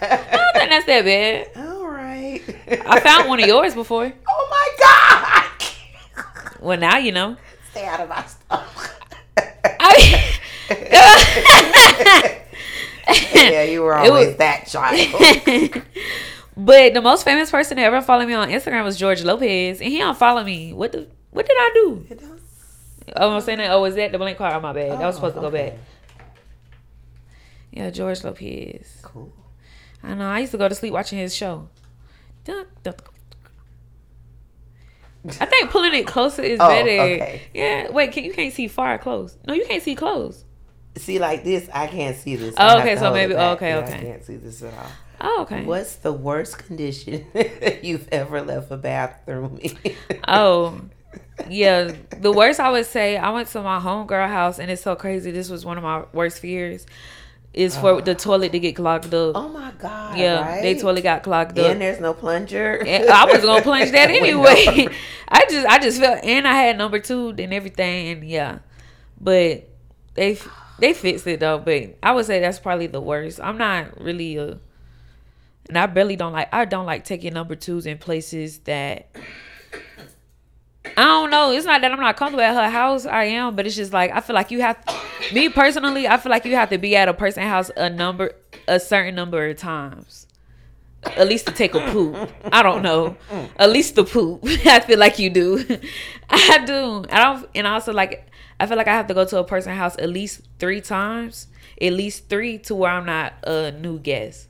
[0.00, 1.50] don't think that's that bad.
[1.56, 2.42] All right.
[2.86, 4.12] I found one of yours before.
[4.30, 5.44] Oh my God.
[6.60, 7.36] Well, now you know.
[7.70, 9.00] Stay out of my stuff.
[9.80, 10.38] I
[13.34, 15.82] yeah, you were always was- that child.
[16.56, 19.90] but the most famous person to ever follow me on Instagram was George Lopez, and
[19.90, 20.72] he don't follow me.
[20.72, 21.08] What the?
[21.30, 22.06] What did I do?
[23.16, 23.70] Oh, I'm saying that.
[23.70, 24.54] Oh, was that the blank card?
[24.54, 24.92] Oh, my bad.
[24.92, 25.74] that was oh, supposed to go back.
[27.70, 29.00] Yeah, George Lopez.
[29.02, 29.32] Cool.
[30.02, 30.28] I know.
[30.28, 31.68] I used to go to sleep watching his show.
[35.40, 36.88] I think pulling it closer is Oh, better.
[36.88, 37.42] okay.
[37.52, 37.90] Yeah.
[37.90, 39.36] Wait, can, you can't see far close.
[39.46, 40.44] No, you can't see close.
[40.96, 42.54] See, like this, I can't see this.
[42.56, 43.56] Oh, okay, so maybe- back.
[43.56, 43.94] okay, Yeah, okay.
[43.94, 44.86] I can't see this at all.
[45.20, 45.64] Oh, okay.
[45.64, 47.26] What's the worst condition
[47.82, 49.76] you've ever left a bathroom in?
[50.26, 50.80] Oh,
[51.50, 51.92] yeah.
[52.20, 55.30] The worst I would say, I went to my homegirl house, and it's so crazy.
[55.32, 56.86] This was one of my worst fears.
[57.58, 58.00] Is for oh.
[58.00, 59.32] the toilet to get clogged up.
[59.34, 60.16] Oh my God.
[60.16, 60.62] yeah, right?
[60.62, 61.72] they toilet got clogged up.
[61.72, 62.80] And there's no plunger.
[62.86, 64.86] And I was gonna plunge that anyway.
[65.28, 68.60] I just I just felt and I had number two and everything and yeah,
[69.20, 69.68] but
[70.14, 70.38] they
[70.78, 71.58] they fixed it though.
[71.58, 73.40] But I would say that's probably the worst.
[73.40, 74.60] I'm not really a,
[75.68, 79.08] and I barely don't like I don't like taking number twos in places that.
[80.96, 81.52] I don't know.
[81.52, 83.06] It's not that I'm not comfortable at her house.
[83.06, 84.76] I am, but it's just like I feel like you have.
[85.32, 88.32] Me personally, I feel like you have to be at a person's house a number,
[88.66, 90.28] a certain number of times
[91.04, 92.30] at least to take a poop.
[92.52, 93.16] I don't know.
[93.56, 94.40] At least the poop.
[94.44, 95.58] I feel like you do.
[96.30, 97.04] I do.
[97.10, 97.46] I don't.
[97.54, 98.26] And also like
[98.60, 101.46] I feel like I have to go to a person's house at least three times.
[101.80, 104.48] At least three to where I'm not a new guest.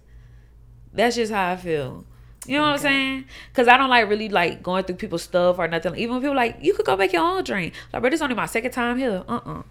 [0.93, 2.07] That's just how I feel.
[2.49, 3.25] You know what I'm saying?
[3.53, 5.95] Cause I don't like really like going through people's stuff or nothing.
[5.97, 7.75] Even when people like, you could go make your own drink.
[7.93, 9.23] Like, bro, it's only my second time here.
[9.29, 9.63] Uh uh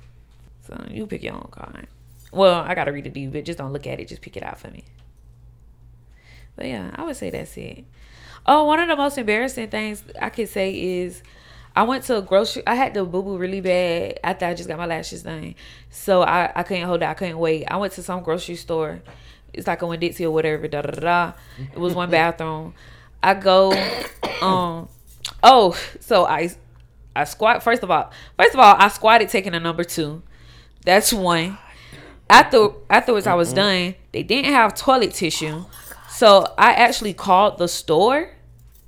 [0.61, 1.87] So you pick your own card.
[2.31, 4.07] Well, I gotta read the deed, but just don't look at it.
[4.07, 4.83] Just pick it out for me.
[6.55, 7.85] But yeah, I would say that's it.
[8.45, 11.23] Oh, one of the most embarrassing things I could say is
[11.75, 12.61] I went to a grocery.
[12.67, 15.55] I had to boo boo really bad after I just got my lashes done,
[15.89, 17.05] so I I couldn't hold it.
[17.05, 17.65] I couldn't wait.
[17.65, 19.01] I went to some grocery store.
[19.57, 20.67] It's like a Winn Dixie or whatever.
[20.67, 21.33] Da da da.
[21.57, 22.73] It was one bathroom.
[23.21, 23.71] I go,
[24.41, 24.87] um,
[25.43, 26.49] oh, so I
[27.15, 27.63] I squat.
[27.63, 30.21] First of all, first of all, I squatted taking a number two.
[30.85, 31.57] That's one.
[32.29, 33.95] After afterwards, I was done.
[34.11, 35.65] They didn't have toilet tissue,
[36.09, 38.31] so I actually called the store.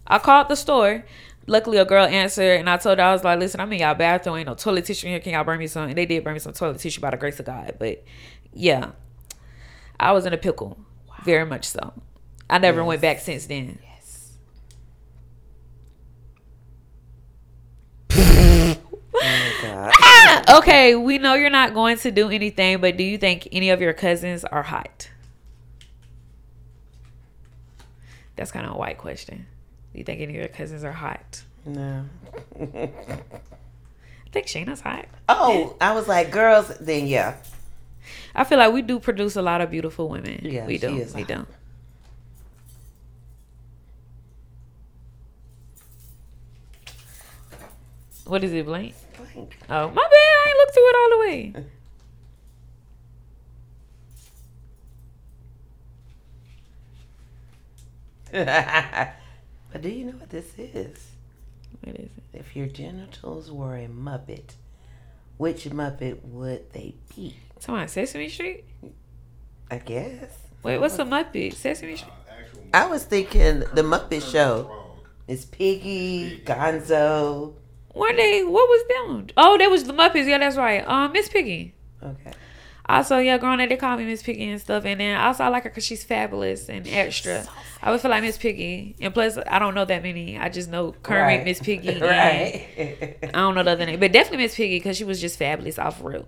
[0.06, 1.06] I called the store.
[1.48, 3.96] Luckily, a girl answered, and I told her I was like, "Listen, I'm in y'all
[3.96, 4.36] bathroom.
[4.38, 5.20] Ain't no toilet tissue in here.
[5.20, 7.18] Can y'all bring me some?" And they did bring me some toilet tissue by the
[7.18, 7.76] grace of God.
[7.80, 8.04] But
[8.54, 8.92] yeah,
[10.00, 10.78] I was in a pickle,
[11.24, 11.94] very much so.
[12.50, 12.88] I never Yes.
[12.88, 13.80] went back since then.
[13.84, 14.38] Yes.
[18.12, 18.78] oh
[19.14, 19.94] my God.
[20.00, 23.70] Ah, okay, we know you're not going to do anything, but do you think any
[23.70, 25.10] of your cousins are hot?
[28.36, 29.46] That's kind of a white question.
[29.92, 31.42] Do you think any of your cousins are hot?
[31.66, 32.06] No.
[32.62, 35.06] I think Shayna's hot.
[35.28, 37.36] oh, I was like, girls, then yeah.
[38.36, 40.40] I feel like we do produce a lot of beautiful women.
[40.44, 41.08] Yeah, we do.
[41.16, 41.46] We do.
[48.26, 48.94] What is it, blank?
[49.18, 49.58] Blank.
[49.70, 50.14] Oh, my bad.
[50.14, 51.54] I ain't looked through it all the way.
[59.74, 61.08] but do you know what this is?
[61.84, 62.24] What is it?
[62.34, 64.52] If your genitals were a Muppet,
[65.38, 67.36] which Muppet would they be?
[67.60, 68.66] Someone Sesame Street?
[69.70, 70.38] I guess.
[70.64, 71.54] Wait, what's a Muppet?
[71.54, 72.12] Sesame Street?
[72.74, 74.72] I was thinking the Muppet Show.
[75.28, 77.54] It's Piggy, Gonzo.
[77.94, 79.28] One day, what was them?
[79.38, 80.28] Oh, that was the Muppets.
[80.28, 80.88] Yeah, that's right.
[80.88, 81.76] Um, Miss Piggy.
[82.02, 82.32] Okay.
[82.88, 84.86] Also, yeah, growing up, they call me Miss Piggy and stuff.
[84.86, 87.46] And then also, I like her because she's fabulous and extra.
[87.84, 88.96] I would feel like Miss Piggy.
[89.00, 90.40] And plus, I don't know that many.
[90.40, 91.46] I just know Kermit, Right.
[91.46, 92.00] Miss Piggy.
[92.02, 93.18] right.
[93.24, 94.00] I don't know the other name.
[94.00, 96.28] But definitely Miss Piggy because she was just fabulous off rip.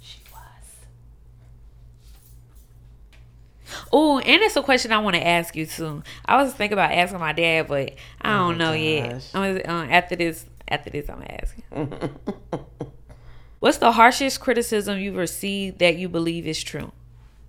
[0.00, 0.48] she was.
[3.96, 6.02] Oh, and it's a question I want to ask you too.
[6.26, 9.30] I was thinking about asking my dad, but I don't Oh, know yet.
[9.34, 12.58] I'm uh, after this, after this, I'm gonna ask you.
[13.60, 16.90] What's the harshest criticism you've received that you believe is true?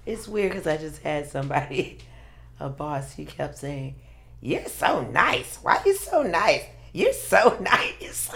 [0.06, 1.98] it's weird because I just had somebody,
[2.60, 3.96] a boss, he kept saying,
[4.40, 5.58] You're so nice.
[5.64, 6.64] Why you so nice?
[6.94, 8.30] You're so nice.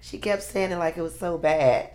[0.00, 1.90] she kept saying it like it was so bad.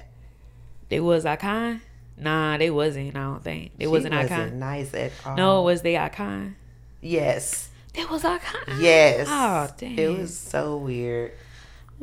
[0.89, 1.81] It was I kind?
[2.17, 3.15] Nah, they wasn't.
[3.15, 4.59] I don't think it She wasn't wasn't icon.
[4.59, 5.35] nice at all.
[5.35, 6.55] No, was the icon.
[7.01, 7.69] Yes.
[7.95, 8.61] It was icon.
[8.79, 9.27] Yes.
[9.29, 9.97] Oh damn.
[9.99, 11.31] It was so weird.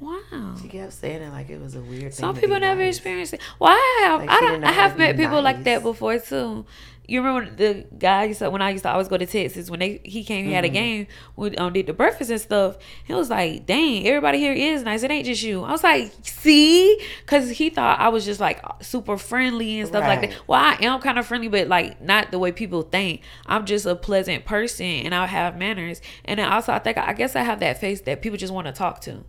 [0.00, 0.54] Wow.
[0.60, 2.12] She kept saying it like it was a weird thing.
[2.12, 2.96] Some people never nice.
[2.96, 3.40] experienced it.
[3.58, 4.20] Well, I have.
[4.20, 4.64] Like, I don't.
[4.64, 6.64] I have met people like that before too.
[7.06, 9.80] You remember the guy used to, when I used to always go to Texas when
[9.80, 10.74] they he came he had a Mm-hmm.
[10.74, 12.78] game we um, did the breakfast and stuff.
[13.04, 15.02] He was like, "Dang, everybody here is nice.
[15.02, 18.62] It ain't just you." I was like, "See," because he thought I was just like
[18.80, 20.40] super friendly and stuff like that.
[20.46, 23.22] Well, I am kind of friendly, but like not the way people think.
[23.44, 26.00] I'm just a pleasant person and I have manners.
[26.24, 28.68] And then also, I think I guess I have that face that people just want
[28.68, 29.24] to talk to.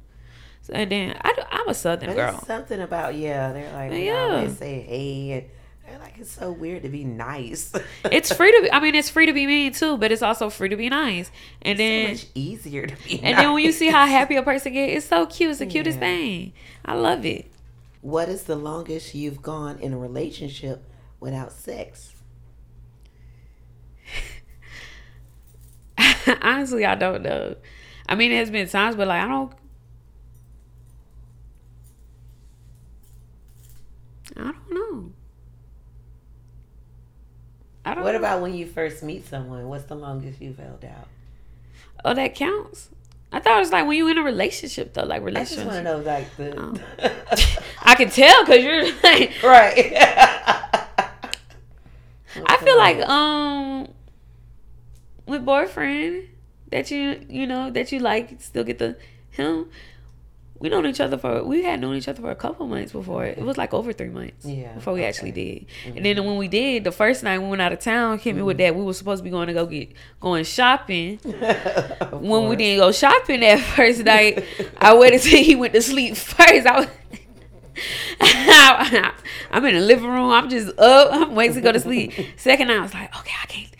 [0.61, 2.43] So, and then I, am a Southern But girl.
[2.45, 3.51] something about yeah.
[3.51, 4.35] They're like they Yeah.
[4.35, 5.45] always say hey, and
[5.87, 7.73] they're like it's so weird to be nice.
[8.05, 10.49] it's free to be, I mean it's free to be mean too, but it's also
[10.49, 11.31] free to be nice.
[11.63, 13.21] And so then much easier to be.
[13.23, 15.49] and then when you see how happy a person get, it's so cute.
[15.51, 16.05] It's the cutest Yeah.
[16.07, 16.53] thing.
[16.85, 17.51] I love it.
[18.01, 20.83] What is the longest you've gone in a relationship
[21.19, 22.13] without sex?
[26.41, 27.55] Honestly, I don't know.
[28.07, 29.53] I mean, there's been times, but like I don't.
[34.37, 35.11] I don't know.
[37.85, 38.03] I don't.
[38.03, 38.19] What know.
[38.19, 39.67] about when you first meet someone?
[39.67, 41.07] What's the longest you've held out?
[42.05, 42.89] Oh, that counts.
[43.31, 45.67] I thought it was like when you in a relationship though, like relationship.
[45.67, 46.53] I just want to know like the.
[46.59, 47.63] Oh.
[47.81, 49.31] I can tell because you're like.
[49.43, 49.93] right.
[52.45, 53.89] I feel like um
[55.25, 56.27] with boyfriend
[56.71, 58.97] that you you know that you like still get the
[59.31, 59.69] him.
[60.61, 63.25] We known each other for we had known each other for a couple months before.
[63.25, 64.45] It was like over three months.
[64.45, 65.09] Yeah, Before we okay.
[65.09, 65.65] actually did.
[65.85, 66.03] And mm-hmm.
[66.03, 68.57] then when we did, the first night we went out of town, hit me with
[68.57, 68.67] mm-hmm.
[68.67, 68.75] that.
[68.75, 71.19] We were supposed to be going to go get going shopping.
[72.11, 74.45] When we didn't go shopping that first night,
[74.77, 76.67] I waited till he went to sleep first.
[76.67, 76.87] I was
[79.49, 80.29] I'm in the living room.
[80.29, 81.09] I'm just up.
[81.11, 82.13] I'm waiting to go to sleep.
[82.37, 83.75] Second night, I was like, okay, I can't.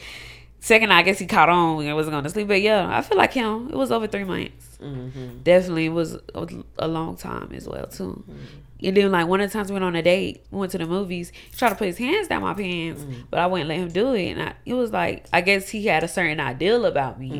[0.59, 2.47] Second night, I guess he caught on when I wasn't going to sleep.
[2.47, 3.69] But yeah, I feel like him.
[3.69, 4.70] It was over three months.
[4.81, 5.43] Mhm.
[5.43, 6.47] Definitely was a,
[6.79, 8.23] a long time as well too.
[8.29, 8.85] Mm-hmm.
[8.87, 10.77] And then like one of the times we went on a date, we went to
[10.79, 11.31] the movies.
[11.51, 13.21] He tried to put his hands down my pants, mm-hmm.
[13.29, 14.31] but I wouldn't let him do it.
[14.31, 17.31] And I, it was like I guess he had a certain ideal about me,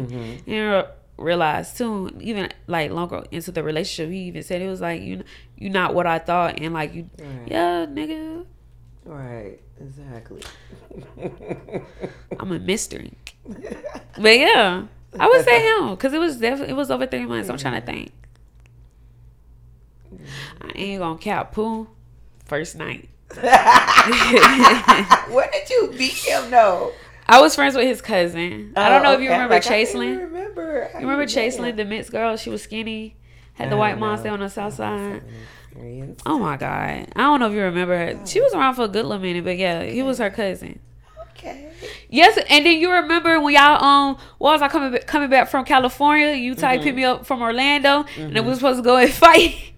[0.47, 0.85] and I
[1.17, 2.15] realized too.
[2.19, 5.23] Even like longer into the relationship, he even said it was like you
[5.57, 7.47] you're not what I thought, and like you, Right.
[7.47, 8.45] yeah, nigga,
[9.03, 9.57] Right.
[9.79, 10.41] Exactly.
[12.39, 13.13] I'm a mystery.
[14.17, 14.83] But yeah,
[15.19, 17.49] I would say him because it was definitely it was over three months.
[17.49, 17.97] I'm trying to mm-hmm.
[17.97, 18.11] think.
[20.61, 21.87] I ain't gonna cap poo.
[22.45, 23.43] First night, Where
[25.51, 26.49] did you meet him?
[26.49, 26.91] No.
[27.29, 28.73] I was friends with his cousin.
[28.75, 29.43] I don't know oh, if you Oh, okay.
[29.43, 30.21] remember Like, I.
[30.21, 30.89] Remember?
[30.91, 31.25] How You remember?
[31.25, 32.35] Chaselin, the mixed girl?
[32.35, 33.15] She was skinny,
[33.53, 35.21] had the I white monster on the south side.
[36.25, 38.19] Oh my god, I don't know if you remember her.
[38.25, 40.79] She was around for a good little minute, but yeah, he was her cousin.
[41.37, 41.71] Okay.
[42.09, 45.65] Yes, and then you remember when y'all um, what was I coming coming back from
[45.65, 46.33] California?
[46.33, 46.83] You type Mm-hmm.
[46.83, 49.73] picked me up from Orlando, and then we were supposed to go and fight.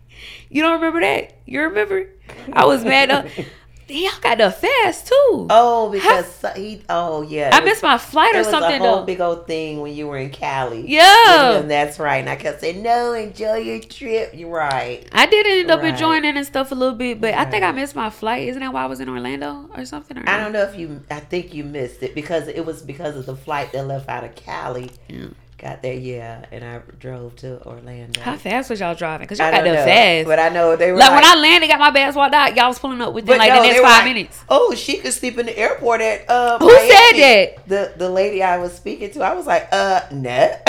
[0.49, 1.37] You don't remember that?
[1.45, 2.09] You remember?
[2.51, 3.31] I was mad.
[3.93, 5.47] Y'all got the fast too.
[5.49, 6.81] Oh, because he.
[6.89, 7.51] Oh, yeah.
[7.53, 9.05] I was- missed my flight It or was something a whole though.
[9.05, 10.83] big old thing when you were in Cali.
[10.87, 11.59] Yeah.
[11.59, 12.17] Him, that's right.
[12.17, 15.07] And I kept saying, "No, enjoy your trip." You're right.
[15.11, 15.89] I did end up Right.
[15.93, 18.47] enjoying it and stuff a little bit, but I think I missed my flight.
[18.47, 20.17] Isn't that why I was in Orlando or something?
[20.17, 21.01] Or I don't know if you.
[21.11, 24.23] I think you missed it because it was because of the flight that left out
[24.23, 24.89] of Cali.
[25.07, 25.27] Yeah.
[25.63, 28.19] Got there, yeah, and I drove to Orlando.
[28.19, 29.29] How fast was y'all driving?
[29.29, 30.27] Cause y'all got don't there know, fast.
[30.27, 32.53] but I know they were like, when I landed, got my bags walked out.
[32.53, 34.43] Y'all was pulling up within like no, the next five like, minutes.
[34.49, 36.29] Oh, she could sleep in the airport at.
[36.29, 37.69] Uh, Who said that?
[37.69, 40.53] The the lady I was speaking to, I was like, uh, no.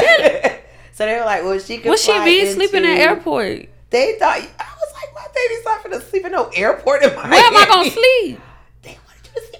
[0.93, 1.89] so they were like, well, she could.
[1.89, 3.67] What she fly mean sleep in the airport?
[3.91, 7.31] They thought I was like, my baby's not gonna sleep in no airport in Miami.
[7.31, 8.41] Where am I gonna sleep?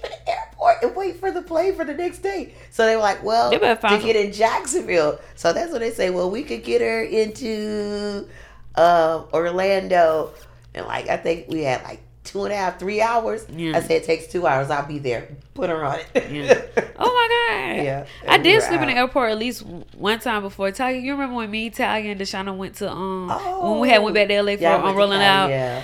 [0.09, 2.53] They wanted you to the airport and wait for the plane for the next day.
[2.71, 3.57] So they were like, well, to
[4.05, 5.19] get in Jacksonville.
[5.35, 6.09] So that's what they say.
[6.09, 8.27] Well, we could get her into
[8.75, 10.33] uh, Orlando,
[10.73, 13.45] and like I think we had like two and a half, three hours.
[13.55, 13.77] Yeah.
[13.77, 14.69] I said it takes two hours.
[14.69, 15.29] I'll be there.
[15.53, 16.31] Put her on it.
[16.31, 16.83] Yeah.
[16.97, 17.83] Oh my god!
[17.83, 19.63] Yeah, I did sleep in the airport at least
[19.97, 20.71] one time before.
[20.71, 24.01] Talia, you remember when me, Talia, and Deshauna went to um Oh, when we had
[24.01, 25.49] went back to LA for Y'all um, rolling out.
[25.49, 25.83] Yeah.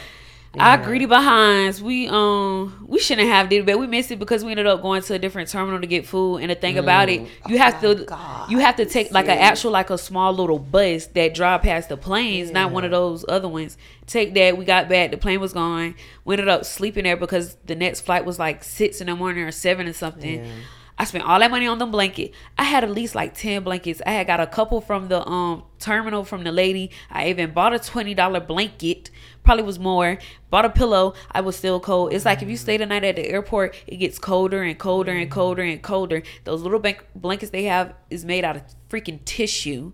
[0.60, 4.44] Our greedy behinds, we um we shouldn't have did it, but we missed it because
[4.44, 6.38] we ended up going to a different terminal to get food.
[6.40, 7.50] And the thing about it, Mm.
[7.50, 8.52] you Oh have my to God.
[8.52, 11.88] you have to take like an actual like a small little bus that drive past
[11.88, 13.78] the planes, not one of those other ones.
[14.08, 14.58] Take that.
[14.58, 15.12] We got back.
[15.12, 15.96] The plane was gone.
[16.26, 19.46] We ended up sleeping there because the next flight was like six in the morning
[19.46, 20.44] or seven or something.
[20.44, 20.52] Yeah.
[21.00, 22.32] I spent all that money on the blanket.
[22.60, 24.04] I had at least like 10 blankets.
[24.06, 26.92] I had got a couple from the um terminal from the lady.
[27.10, 29.10] I even bought a $20 blanket.
[29.44, 30.18] Probably was more.
[30.50, 31.14] Bought a pillow.
[31.32, 32.14] I was still cold.
[32.14, 35.12] It's like if you stay the night at the airport, it gets colder and colder
[35.12, 36.22] and colder and colder.
[36.44, 39.94] Those little bank- blankets they have is made out of freaking tissue.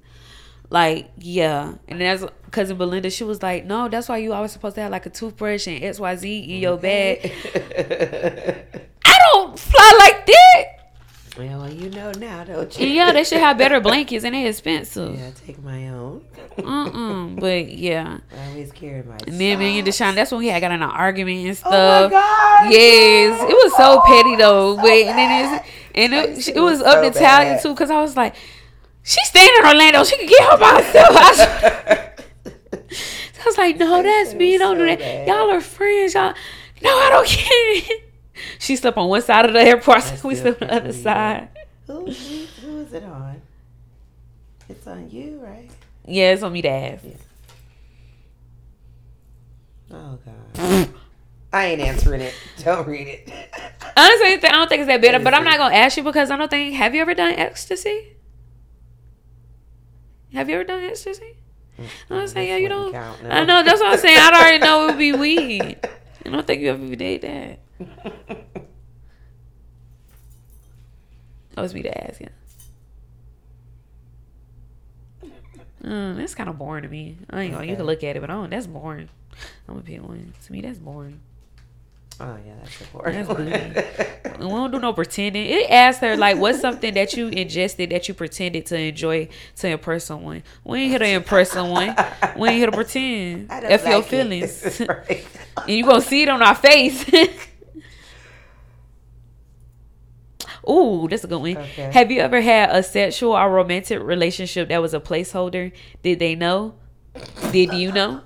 [0.69, 1.75] Like, yeah.
[1.87, 4.91] And that's cousin Belinda, she was like, No, that's why you always supposed to have
[4.91, 7.31] like a toothbrush and XYZ in your bag.
[9.05, 10.63] I don't fly like that.
[11.37, 12.87] Well, you know now, don't you?
[12.87, 15.15] Yeah, they should have better blankets and they're expensive.
[15.15, 16.25] Yeah, take my own.
[16.57, 17.33] Mm-mm.
[17.33, 18.17] Uh-uh, but yeah.
[18.35, 19.17] I always carry my.
[19.27, 21.71] And then me and Deshaun, that's when we had got in an argument and stuff.
[21.71, 22.71] Oh my god!
[22.71, 24.75] Yes, it was so petty oh, though.
[24.77, 28.15] But and then it's and it, it was up to Talia too because I was
[28.15, 28.35] like,
[29.03, 30.03] she's staying in Orlando.
[30.03, 31.07] She can get her by herself.
[31.11, 32.83] I was,
[33.39, 34.57] I was like, no, that's me.
[34.57, 35.27] Don't do that.
[35.27, 36.15] Y'all are friends.
[36.15, 36.33] Y'all.
[36.81, 38.06] No, I don't it.
[38.59, 40.03] She slept on one side of the airport.
[40.03, 41.49] So we slept on the other side.
[41.87, 43.41] Who, who, who is it on?
[44.69, 45.69] It's on you, right?
[46.05, 47.05] Yeah, it's on me to ask.
[49.91, 50.89] Oh god.
[51.53, 52.33] I ain't answering it.
[52.63, 53.29] Don't read it.
[53.95, 56.35] Honestly, I don't think it's that bitter, but I'm not gonna ask you because I
[56.37, 56.75] don't think.
[56.75, 58.17] Have you ever done ecstasy?
[60.33, 61.37] Have you ever done ecstasy?
[62.09, 62.91] I'm saying, yeah, you don't.
[62.91, 63.29] Count, no.
[63.29, 64.17] I know that's what I'm saying.
[64.19, 65.79] I already know it would be weed.
[66.25, 67.59] I don't think you ever did that.
[71.55, 72.27] That was me to ask you.
[75.83, 77.17] Mm, that's kind of boring to me.
[77.29, 77.65] I ain't gonna.
[77.65, 78.49] You can look at it, but I don't.
[78.51, 79.09] That's boring.
[79.67, 80.33] I'm gonna pick one.
[80.45, 81.19] To me, that's boring.
[82.19, 83.73] Oh yeah, that's important.
[83.73, 85.47] That's We don't do no pretending.
[85.47, 89.67] It asked her like, "What's something that you ingested that you pretended to enjoy to
[89.67, 91.95] impress someone?" We ain't here to impress someone.
[92.37, 93.47] We ain't here to pretend.
[93.51, 94.05] F like it.
[94.05, 95.25] feelings, Right.
[95.57, 97.03] and you gonna see it on our face.
[100.69, 101.57] Ooh, that's a good one.
[101.57, 101.91] Okay.
[101.91, 105.71] Have you ever had a sexual or romantic relationship that was a placeholder?
[106.03, 106.75] Did they know?
[107.51, 108.21] Did you know?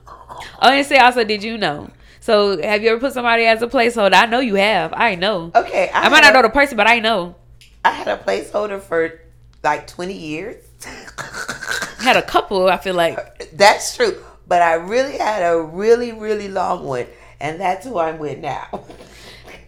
[0.62, 1.89] Oh, and say also, did you know?
[2.20, 4.14] So, have you ever put somebody as a placeholder?
[4.14, 4.94] I know you have.
[4.94, 5.52] I know.
[5.56, 7.36] Okay, I might had not know the person, but I know.
[7.84, 9.22] I had a placeholder for
[9.64, 10.64] like 20 years.
[12.00, 12.68] Had a couple.
[12.68, 13.52] I feel like.
[13.56, 14.24] That's true.
[14.48, 17.06] But I really had a really, really long one.
[17.39, 18.68] And that's who I'm with now.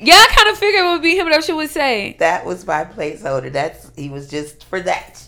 [0.05, 1.29] Yeah, I kind of figured it would be him.
[1.29, 2.15] That she would say.
[2.19, 3.51] That was my placeholder.
[3.51, 5.23] That's he was just for that.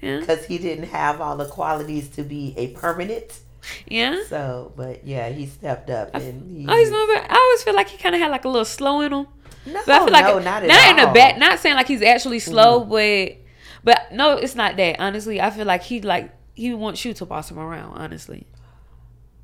[0.00, 0.20] Yeah.
[0.20, 3.38] Because he didn't have all the qualities to be a permanent.
[3.86, 4.22] Yeah.
[4.28, 6.66] So, but yeah, he stepped up and he.
[6.68, 7.16] Oh, he's moving.
[7.16, 9.26] I always feel like he kind of had like a little slow in him.
[9.66, 11.10] no, But I feel like no, not not in all.
[11.10, 11.38] A bad.
[11.38, 13.36] Not saying like he's actually slow, but
[13.82, 15.00] but no, it's not that.
[15.00, 17.96] Honestly, I feel like he like he wants you to boss him around.
[17.96, 18.46] Honestly,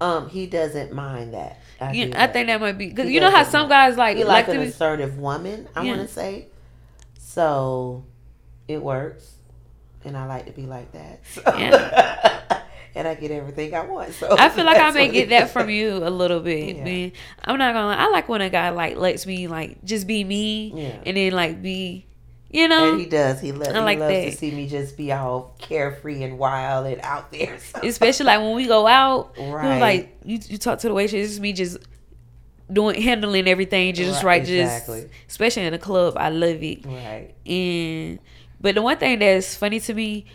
[0.00, 1.58] Um, he doesn't mind that.
[1.80, 4.24] I, you, I think that might be because you know how some guys like He
[4.24, 5.66] like like an to be, assertive woman.
[5.74, 5.96] I Yeah.
[5.96, 6.48] want to say,
[7.18, 8.04] so
[8.68, 9.34] it works,
[10.04, 11.20] and I like to be like that.
[11.32, 11.42] So.
[12.96, 14.12] and I get everything I want.
[14.14, 16.76] So I feel like I may get that from you a little bit.
[16.76, 16.84] Yeah.
[16.84, 17.12] man.
[17.44, 17.86] I'm not gonna.
[17.86, 17.94] lie.
[17.96, 20.96] I like when a guy like lets me like just be me, Yeah.
[21.06, 22.06] and then like be,
[22.50, 23.40] you know, And he does.
[23.40, 24.30] He, lo- I he loves that.
[24.30, 27.58] to see me just be all carefree and wild and out there.
[27.60, 27.80] So.
[27.84, 29.34] especially like when we go out.
[29.38, 29.78] Right.
[29.78, 31.78] Like you, you talk to the waitress, it's just me just
[32.72, 34.90] doing handling everything just Right, right, just
[35.28, 36.14] especially in the club.
[36.16, 36.84] I love it.
[36.86, 37.34] right.
[37.46, 38.18] And
[38.60, 40.26] but the one thing that's funny to me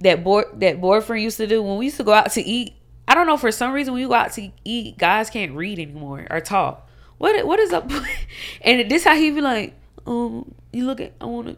[0.00, 2.74] that boy that boyfriend used to do when we used to go out to eat.
[3.08, 5.78] I don't know for some reason when you go out to eat, guys can't read
[5.78, 6.88] anymore or talk.
[7.18, 7.90] What what is up?
[8.62, 9.74] and this how he be like,
[10.06, 11.56] um, you look at I want to.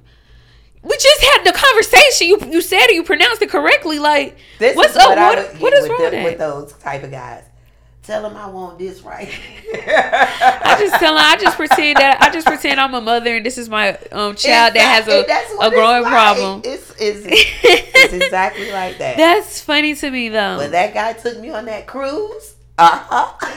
[0.83, 2.29] We just had the conversation.
[2.29, 2.95] You you said it.
[2.95, 3.99] You pronounced it correctly.
[3.99, 5.09] Like This what's up?
[5.17, 7.45] what, What, would what get is wrong the- with those type of guys?
[8.03, 9.31] Tell them I want this right.
[9.75, 11.23] I just tell him.
[11.25, 14.35] I just pretend that I just pretend I'm a mother and this is my um
[14.37, 15.09] child that has.
[15.09, 15.25] A, a
[15.69, 16.13] it's growing like.
[16.13, 16.61] problem.
[16.65, 19.17] It's, it's, it's exactly like that.
[19.17, 20.59] That's funny to me though.
[20.59, 23.51] when that guy took me on that cruise, uh huh.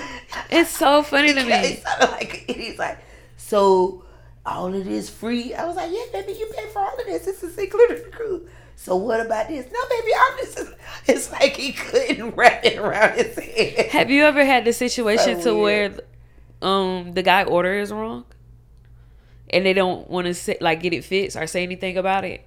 [0.50, 1.82] It's so funny to me.
[1.84, 3.00] sounded like he's like,
[3.36, 4.06] so
[4.48, 5.54] all of this free.
[5.54, 7.26] I was like, yeah, baby, you pay for all of this.
[7.26, 8.50] This is included in the cruise.
[8.76, 9.66] So what about this?
[9.72, 10.74] No, baby, I'm just.
[11.08, 13.88] It's like he couldn't wrap it around his head.
[13.92, 15.94] Have you ever had the situation So to where
[16.62, 18.26] um the guy order is wrong,
[19.50, 22.46] and they don't want to say like get it fixed or say anything about it?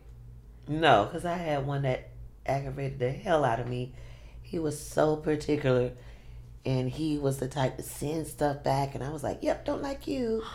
[0.68, 2.10] No, because I had one that
[2.46, 3.92] aggravated the hell out of me.
[4.42, 5.92] He was so particular,
[6.66, 9.82] and he was the type to send stuff back, and I was like, "Yep, don't
[9.82, 10.42] like you."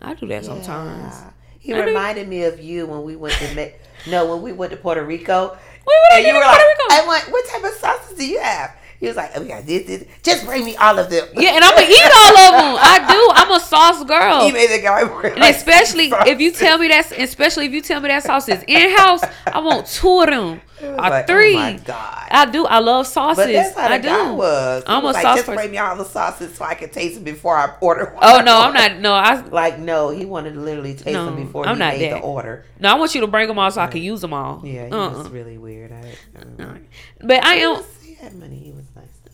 [0.00, 1.14] I do that sometimes.
[1.58, 1.86] He I do.
[1.86, 3.72] reminded me of you when we went to Me-
[4.08, 5.50] no when we went to Puerto Rico.
[5.50, 6.84] Wait, what And you were Puerto like, Rico?
[6.90, 8.76] I want what type of sauces do you have?
[8.98, 10.04] He was like, oh, yeah, this, this.
[10.22, 11.28] just bring me all of them.
[11.34, 12.76] Yeah, and I'm gonna eat all of them.
[12.80, 13.30] I do.
[13.34, 14.46] I'm a sauce girl.
[14.46, 17.72] He made the guy And like especially six if you tell me that's, especially if
[17.72, 21.24] you tell me that sauce is in house, I want two of them or like,
[21.24, 21.54] oh three.
[21.54, 22.28] Oh my god.
[22.30, 22.66] I do.
[22.66, 23.44] I love sauces.
[23.46, 24.34] But that's how I guy do.
[24.34, 24.82] was.
[24.84, 25.54] He I'm was a like, sauce just person.
[25.58, 28.06] bring me all the sauces so I can taste them before I order.
[28.06, 28.18] One.
[28.22, 28.98] Oh no, I'm not.
[28.98, 31.94] No, I Like no, he wanted to literally taste No, them before I'm he not
[31.98, 32.20] made that.
[32.20, 32.64] the order.
[32.80, 32.90] no.
[32.90, 34.60] I want you to bring them all so I can use them all.
[34.64, 35.10] Yeah, he Uh-uh.
[35.18, 35.92] was really weird.
[35.92, 36.78] I, um, I,
[37.26, 37.82] But I am.
[38.02, 38.56] he had money.
[38.58, 38.85] He was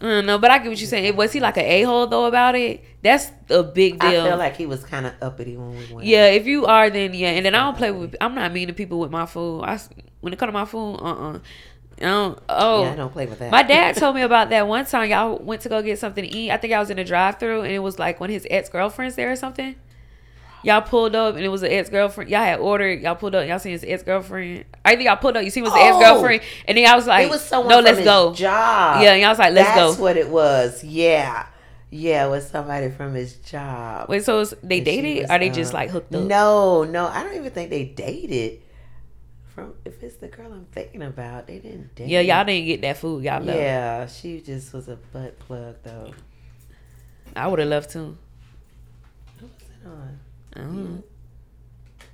[0.02, 1.14] Uh, no, but I get what you're saying.
[1.14, 2.84] Was he like an a hole though about it?
[3.02, 4.22] That's a big deal.
[4.22, 6.06] I feel like he was kind of uppity when we went.
[6.06, 7.30] yeah, if you are, then yeah.
[7.30, 8.16] And then I don't play with.
[8.20, 9.62] I'm not mean to people with my food.
[9.62, 9.78] I
[10.20, 11.38] when it come to my food, uh, uh
[11.98, 12.38] I don't.
[12.48, 13.52] Oh, Yeah, I don't play with that.
[13.52, 15.08] My dad told me about that one time.
[15.08, 16.50] Y'all went to go get something to eat.
[16.50, 19.14] I think I was in a drive-through, and it was like one of his ex-girlfriends
[19.14, 19.76] there or something.
[20.64, 22.30] Y'all pulled up, and it was an ex-girlfriend.
[22.30, 23.00] Y'all had ordered.
[23.00, 23.46] Y'all pulled up.
[23.48, 24.64] Y'all seen his ex-girlfriend.
[24.84, 25.42] I think y'all pulled up.
[25.44, 25.80] You seen was Oh!
[25.88, 29.02] ex-girlfriend, and then I was like, it was someone "No, from let's his go." Job.
[29.02, 30.84] Yeah, and y'all was like, "Let's That's go." That's what it was.
[30.84, 31.46] Yeah,
[31.90, 34.08] yeah, it was somebody from his job.
[34.08, 35.22] Wait, so they And dated?
[35.22, 36.22] was, or they just um, like hooked up?
[36.24, 38.60] No, no, I don't even think they dated.
[39.54, 42.08] From if it's the girl I'm thinking about, they didn't date.
[42.08, 43.22] Yeah, y'all didn't get that food.
[43.24, 43.58] Y'all left.
[43.58, 46.12] Yeah, she just was a butt plug though.
[47.36, 47.98] I would have loved to.
[47.98, 50.18] Who was it on?
[50.54, 51.02] I don't know.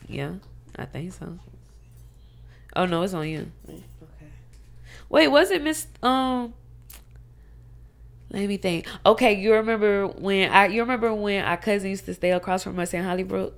[0.09, 0.33] Yeah,
[0.77, 1.39] I think so.
[2.77, 3.51] Oh no, it's on you.
[3.69, 3.83] Okay.
[5.09, 6.55] Wait, was it Miss um
[8.31, 8.87] let me think.
[9.07, 12.79] Okay, you remember when I you remember when our cousin used to stay across from
[12.79, 13.55] us in Hollybrook?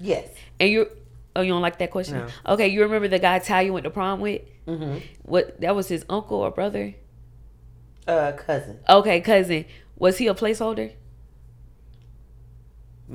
[0.00, 0.28] Yes.
[0.58, 0.88] And you
[1.36, 2.18] oh you don't like that question?
[2.18, 2.54] No.
[2.54, 4.42] Okay, you remember the guy Talia went to prom with?
[4.66, 4.98] Mm-hmm.
[5.22, 6.94] What that was his uncle or brother?
[8.06, 8.80] Uh, cousin.
[8.88, 9.64] Okay, cousin.
[9.96, 10.92] Was he a placeholder?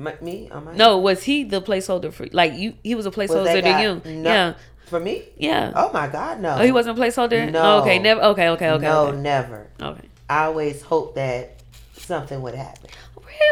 [0.06, 0.74] M- me my.
[0.74, 4.16] No, was he the placeholder for like you he was a placeholder that to you?
[4.22, 4.30] No.
[4.30, 4.54] Yeah.
[4.86, 5.24] For me?
[5.36, 5.72] Yeah.
[5.76, 6.56] Oh my God, no.
[6.58, 7.50] Oh, he wasn't a placeholder?
[7.50, 7.80] No.
[7.82, 8.84] okay, never okay, okay, okay.
[8.86, 9.18] no, okay.
[9.18, 9.68] never.
[9.80, 10.08] okay.
[10.28, 11.62] I always hoped that
[11.96, 12.90] something would happen.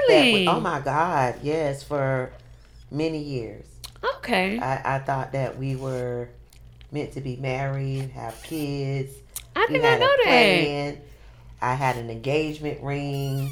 [0.09, 0.47] Really?
[0.47, 2.33] would- oh my God, yes, for
[2.91, 3.65] many years.
[4.17, 4.59] Okay.
[4.59, 6.29] I, I thought that we were
[6.93, 9.13] meant to be married, have kids.
[9.55, 10.97] I did not know that.
[11.61, 13.51] I had an engagement ring.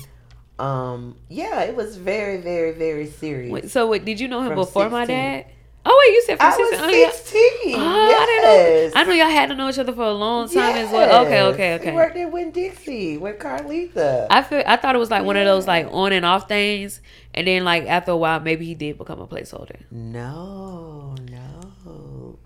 [0.58, 3.52] Um, yeah, it was very, very, very serious.
[3.52, 5.46] Wait, so wait, did you know him From before my dad?
[5.88, 6.88] Oh wait, you said from I was 16.
[6.88, 7.10] Oh, yeah.
[7.12, 7.74] 16.
[7.76, 8.52] Oh, I didn't know.
[8.54, 8.92] yes.
[8.96, 11.24] I know y'all had to know each other for a long time as well.
[11.26, 11.54] Okay, Yes.
[11.54, 11.92] okay, He okay.
[11.94, 15.66] worked at Winn-Dixie with Carlita I feel I thought it was like one of those
[15.68, 17.00] like on and off things,
[17.34, 19.76] and then like after a while, maybe he did become a placeholder.
[19.92, 22.38] No, no.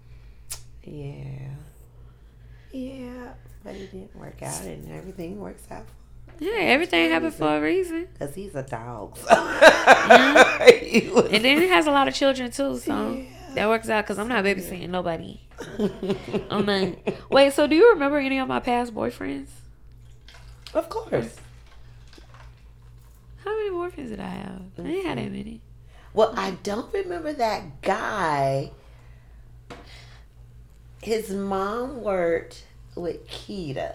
[0.85, 1.49] Yeah.
[2.73, 3.33] Yeah.
[3.65, 5.87] But it didn't work out and everything works out
[6.41, 9.17] Yeah, everything happened for a reason, because he's a dog.
[9.19, 9.27] So.
[10.91, 11.15] Mm-hmm.
[11.15, 13.25] Was- and then he has a lot of children too, so Yeah.
[13.55, 14.05] that works out.
[14.07, 15.41] Cause I'm not babysitting nobody.
[16.51, 16.89] I'm not.
[17.31, 19.49] Wait, so do you remember any of my past boyfriends?
[20.75, 21.37] of course.
[23.45, 24.63] How many boyfriends did I have?
[24.79, 25.61] I didn't have that many.
[26.13, 28.73] Well, I don't remember that guy.
[31.03, 32.65] His mom worked
[32.95, 33.95] with Keita.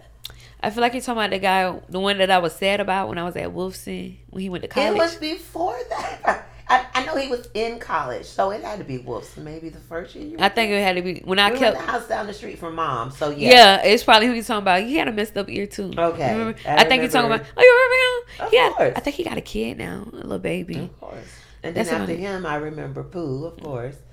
[0.66, 3.08] I feel like you're talking about the guy, the one that I was sad about
[3.08, 4.96] when I was at Wolfson when he went to college.
[4.96, 6.48] It was before that.
[6.68, 9.44] I, I know he was in college, so it had to be Wolfson.
[9.44, 10.26] Maybe the first year.
[10.26, 11.78] You I think it had to be when I we kept.
[11.78, 13.12] the house down the street from mom.
[13.12, 13.52] So yeah.
[13.52, 13.84] Yeah.
[13.84, 14.82] it's probably who you're talking about.
[14.82, 15.92] He had a messed up ear too.
[15.96, 16.60] Okay, remember?
[16.68, 17.46] I I, think you're talking about.
[17.56, 18.48] Oh, you remember him?
[18.48, 18.70] Of yeah.
[18.76, 18.94] course.
[18.96, 20.80] I think he got a kid now, a little baby.
[20.80, 21.28] Of course.
[21.62, 23.96] And That's then after him, I remember Pooh, of course.
[23.96, 24.12] And then-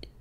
[0.00, 0.11] And then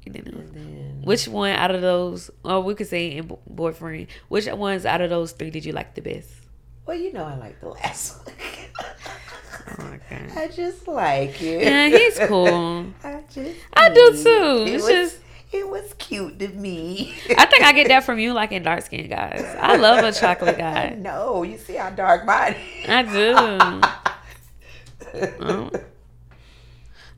[1.03, 5.09] Which one out of those, or we could say in boyfriend, which ones out of
[5.09, 6.29] those three did you like the best?
[6.85, 8.35] well, you know, I like the last one.
[9.79, 10.31] Oh my god.
[10.37, 11.63] I just like it.
[11.63, 12.85] Yeah, he's cool.
[13.03, 13.59] I just.
[13.73, 14.63] I do too.
[14.67, 15.17] It It's was, just-
[15.53, 17.13] it was cute to me.
[17.37, 19.43] I think I get that from you, like in dark skinned guys.
[19.59, 20.95] I love a chocolate guy.
[20.97, 22.55] No, You see how dark mine.
[22.87, 23.33] I do.
[25.41, 25.71] Oh.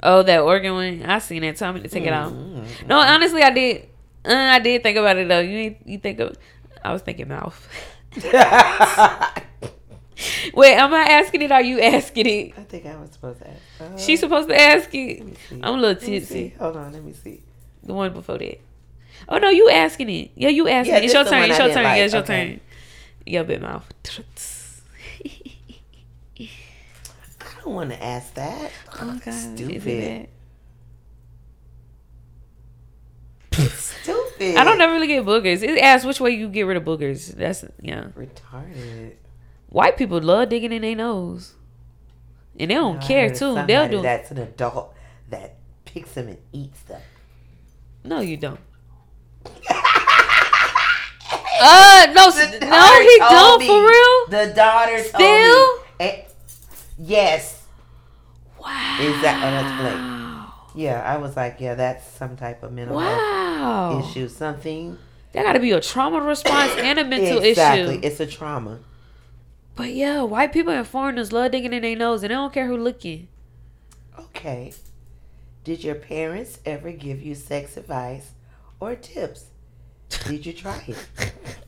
[0.06, 1.04] Oh, that organ one.
[1.04, 1.56] I seen it.
[1.56, 2.34] Tell me to take it out.
[2.34, 2.88] Mm.
[2.88, 3.88] No, honestly, I did.
[4.26, 5.40] Uh, I did think about it though.
[5.40, 6.36] You you think of?
[6.84, 7.68] I was thinking mouth.
[10.54, 11.52] Wait, am I asking it?
[11.52, 12.54] Or are you asking it?
[12.58, 13.60] I think I was supposed to ask.
[13.82, 15.20] Uh, She's supposed to ask it.
[15.20, 15.60] let me see.
[15.64, 16.50] I'm a little tipsy.
[16.60, 17.42] Hold on, let me see.
[17.84, 18.60] The one before that.
[19.28, 20.32] Oh no, you asking it?
[20.36, 21.06] Yeah, you asking Yeah, it.
[21.06, 21.50] It's your turn.
[21.50, 21.84] It's your turn.
[21.84, 21.98] like.
[21.98, 22.48] Yeah, it's your Okay.
[22.52, 22.60] turn.
[23.26, 23.86] Your bit mouth.
[26.40, 28.72] I don't want to ask that.
[29.02, 30.30] Oh God, Stupid.
[33.52, 34.56] Stupid.
[34.58, 35.62] I don't never really get boogers.
[35.64, 37.36] It asks which way you get rid of boogers.
[37.36, 38.06] That's yeah.
[38.18, 39.14] Retarded.
[39.68, 41.54] White people love digging in their nose,
[42.60, 43.64] and they don't No, care too.
[43.66, 44.02] They'll do.
[44.02, 44.94] That's an adult
[45.30, 45.56] that
[45.86, 47.02] picks them and eats them.
[48.04, 48.60] No, you don't.
[51.66, 54.48] Uh, no, the no, he don't me, for real.
[54.48, 55.80] The daughter still.
[56.98, 57.66] Yes.
[58.60, 58.98] Wow.
[59.02, 59.38] Is that?
[59.38, 60.86] Oh, that's Blake.
[60.86, 63.92] Yeah, I was like, yeah, that's some type of mental wow.
[63.92, 64.28] health issue.
[64.28, 64.98] Something.
[65.34, 67.82] That got to be a trauma response and a mental exactly.
[67.82, 67.92] issue.
[67.92, 68.08] Exactly.
[68.08, 68.80] It's a trauma.
[69.76, 72.68] But yeah, white people and foreigners love digging in their nose, and they don't care
[72.68, 73.28] who looking.
[74.18, 74.74] Okay.
[75.64, 78.32] Did your parents ever give you sex advice
[78.80, 79.46] or tips?
[80.28, 81.34] Did you try it?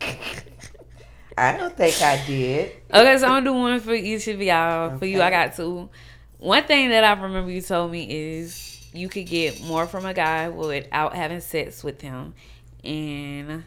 [1.37, 2.71] I don't think I did.
[2.93, 4.89] Okay, so I'm gonna do one for each of y'all.
[4.89, 4.97] Okay.
[4.99, 5.89] For you, I got two.
[6.37, 10.13] One thing that I remember you told me is you could get more from a
[10.13, 12.33] guy without having sex with him,
[12.83, 13.63] and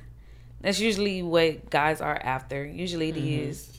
[0.60, 2.64] that's usually what guys are after.
[2.64, 3.48] Usually, it mm-hmm.
[3.50, 3.78] is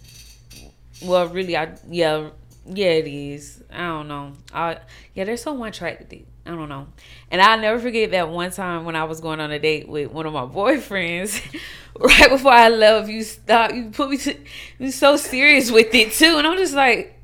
[1.02, 2.30] well, really, I yeah,
[2.66, 3.64] yeah, it is.
[3.72, 4.34] I don't know.
[4.54, 4.80] I
[5.14, 6.26] yeah, there's so much attracted.
[6.46, 6.88] I don't know.
[7.30, 10.12] And I'll never forget that one time when I was going on a date with
[10.12, 11.42] one of my boyfriends.
[12.00, 13.74] right before I left, you stopped.
[13.74, 14.36] You put me to.
[14.80, 17.22] You so serious with it too, and I'm just like,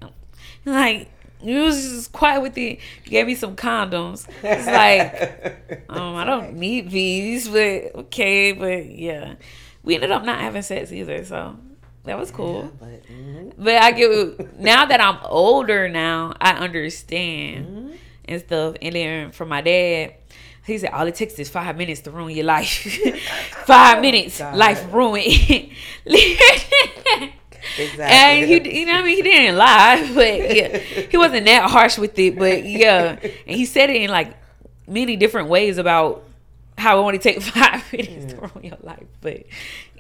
[0.66, 1.10] like
[1.42, 2.80] you was just quiet with it.
[3.06, 4.28] You gave me some condoms.
[4.44, 9.36] It's like, um, I don't need these, but okay, but yeah,
[9.84, 11.24] we ended up not having sex either.
[11.24, 11.56] So
[12.04, 12.64] that was cool.
[12.64, 13.64] Yeah, but, mm-hmm.
[13.64, 17.96] but, I get now that I'm older now, I understand mm-hmm.
[18.28, 18.76] And stuff.
[18.82, 20.16] And then from my dad,
[20.66, 22.70] he said all it takes is five minutes to ruin your life.
[23.66, 24.56] five oh, minutes, God.
[24.56, 25.26] life ruined.
[25.26, 27.34] Exactly.
[27.78, 31.98] And he, you know, I mean, he didn't lie, but yeah, he wasn't that harsh
[31.98, 32.38] with it.
[32.38, 34.38] But yeah, and he said it in like
[34.88, 36.24] many different ways about
[36.78, 38.28] how it only take five minutes yeah.
[38.28, 39.08] to ruin your life.
[39.20, 39.46] But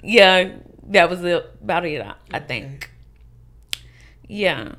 [0.03, 0.53] yeah,
[0.89, 2.05] that was about it.
[2.31, 2.91] I, think.
[4.27, 4.75] Yeah.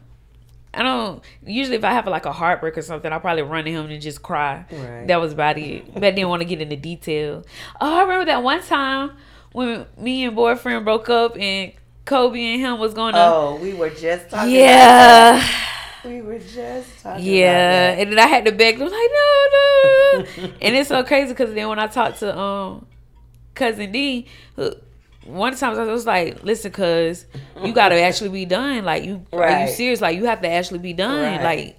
[0.77, 3.71] I don't usually if I have like a heartbreak or something, I'll probably run to
[3.71, 4.67] him and just cry.
[4.71, 5.07] Right.
[5.07, 5.93] That was about it.
[5.95, 7.45] But I didn't want to get into detail.
[7.81, 9.13] Oh, I remember that one time
[9.53, 11.73] when me and boyfriend broke up and
[12.05, 15.47] Kobe and him was going to Oh, we were just talking Yeah.
[16.05, 17.97] We were just talking Yeah.
[17.99, 20.25] And then I had to beg them like, no, no.
[20.61, 22.87] and it's so crazy because then when I talked to um
[23.55, 24.27] cousin D,
[25.27, 27.27] one time I was like, listen, cuz
[27.63, 28.85] you gotta actually be done.
[28.85, 29.53] Like you right.
[29.53, 30.01] are you serious?
[30.01, 31.23] Like you have to actually be done.
[31.23, 31.43] Right.
[31.43, 31.77] Like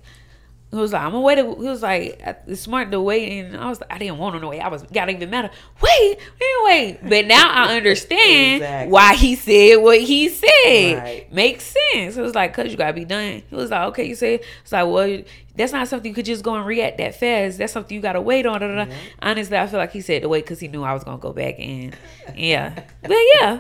[0.69, 1.37] he was like, I'm gonna wait.
[1.37, 4.41] He was like, it's smart to wait, and I was, like, I didn't want him
[4.41, 4.59] to wait.
[4.59, 5.49] I was, gotta even matter.
[5.81, 6.99] Wait, wait, wait.
[7.03, 8.91] But now I understand exactly.
[8.91, 10.97] why he said what he said.
[10.97, 11.31] Right.
[11.31, 12.17] Makes sense.
[12.17, 13.43] It was like, cause you gotta be done.
[13.49, 14.41] He was like, okay, you say.
[14.61, 15.21] It's like, well,
[15.57, 17.57] that's not something you could just go and react that fast.
[17.57, 18.61] That's something you gotta wait on.
[18.61, 18.91] Mm-hmm.
[19.21, 21.33] Honestly, I feel like he said to wait because he knew I was gonna go
[21.33, 21.95] back and
[22.35, 22.83] yeah.
[23.01, 23.59] but yeah.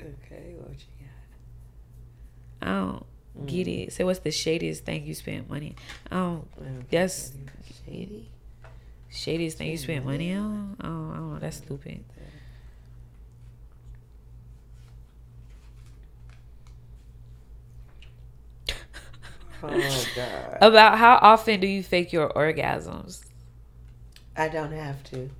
[0.00, 1.06] Okay, what you
[2.60, 2.68] got?
[2.68, 3.06] I don't
[3.40, 3.46] mm.
[3.46, 3.92] get it.
[3.92, 5.74] So what's the shadiest thing you spent money?
[6.12, 6.18] On?
[6.18, 7.32] Oh, that's
[7.84, 8.30] shady.
[9.10, 10.76] Shadiest thing you spent money on?
[10.82, 11.38] Oh, I don't know.
[11.38, 12.04] That's stupid.
[19.72, 20.58] Oh God.
[20.60, 23.24] About how often do you fake your orgasms?
[24.36, 25.30] I don't have to.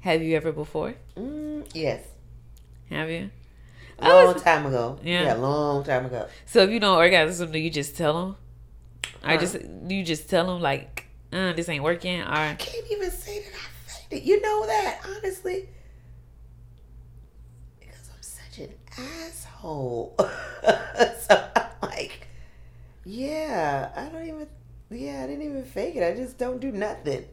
[0.00, 0.94] Have you ever before?
[1.16, 2.04] Mm, yes.
[2.90, 3.30] Have you?
[3.98, 4.98] A long was, time ago.
[5.02, 5.22] Yeah.
[5.22, 6.28] yeah, long time ago.
[6.44, 8.36] So if you don't orgasm, do you just tell them?
[9.24, 9.56] Or just
[9.86, 12.20] you just tell them like, uh, this ain't working?
[12.20, 14.22] Or I can't even say that I faked it.
[14.24, 15.68] You know that honestly,
[17.78, 20.14] because I'm such an asshole.
[20.18, 22.21] so I'm like,
[23.04, 24.46] yeah, I don't even.
[24.90, 26.02] Yeah, I didn't even fake it.
[26.02, 27.24] I just don't do nothing.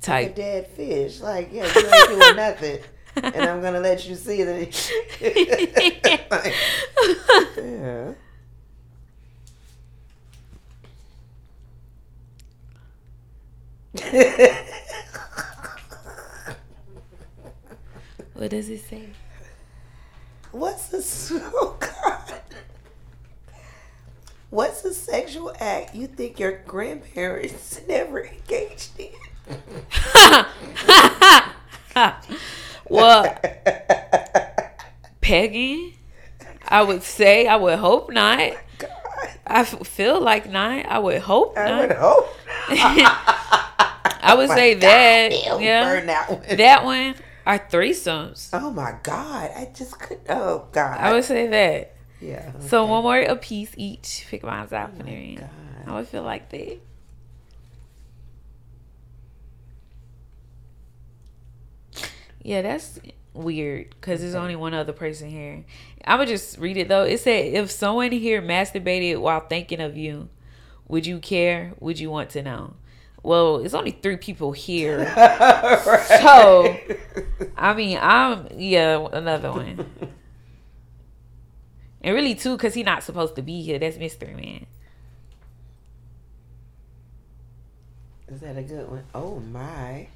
[0.00, 1.20] Type like a dead fish.
[1.20, 2.78] Like yeah, you ain't doing nothing
[3.22, 4.92] and I'm gonna let you see that.
[7.56, 8.12] yeah.
[18.34, 19.08] what does it say?
[20.52, 21.40] What's the
[21.80, 22.15] God?
[24.50, 29.10] What's a sexual act you think your grandparents never engaged in?
[32.88, 33.36] Well,
[35.20, 35.98] Peggy,
[36.68, 38.40] I would say, I would hope not.
[38.40, 39.30] Oh god.
[39.46, 40.86] I feel like not.
[40.86, 41.66] I would hope not.
[41.66, 41.88] I not.
[41.88, 42.28] would hope.
[42.68, 45.30] I would oh say that.
[45.30, 46.56] Damn, yeah, that one.
[46.56, 48.50] That one are threesomes.
[48.52, 49.50] Oh my god!
[49.56, 50.20] I just could.
[50.28, 50.98] Oh god!
[51.00, 51.95] I would say that.
[52.26, 52.52] Yeah.
[52.56, 52.68] Okay.
[52.68, 54.26] So one more a piece each.
[54.28, 55.50] Pick mine out oh for there.
[55.86, 56.78] I would feel like that.
[62.42, 63.00] Yeah, that's
[63.34, 65.64] weird because there's only one other person here.
[66.04, 67.02] I would just read it though.
[67.02, 70.28] It said, if someone here masturbated while thinking of you,
[70.88, 71.74] would you care?
[71.80, 72.74] Would you want to know?
[73.26, 74.98] well, it's only three people here.
[75.16, 76.20] right.
[76.22, 76.76] So,
[77.56, 79.84] I mean, I'm yeah, another one.
[82.06, 83.80] and really too, because he's not supposed to be here.
[83.80, 84.66] That's Mystery Man.
[88.28, 89.02] Is that a good one?
[89.12, 90.06] Oh my.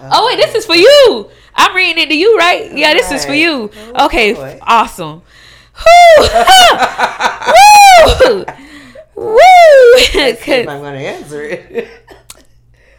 [0.00, 1.30] Uh, oh wait, this is for you.
[1.54, 2.72] I'm reading it to you, right?
[2.74, 2.96] Yeah, right.
[2.96, 3.70] this is for you.
[3.94, 4.58] Oh, okay, boy.
[4.62, 5.22] awesome.
[5.86, 6.24] Woo!
[9.14, 9.34] Woo!
[10.16, 11.88] I'm gonna answer it.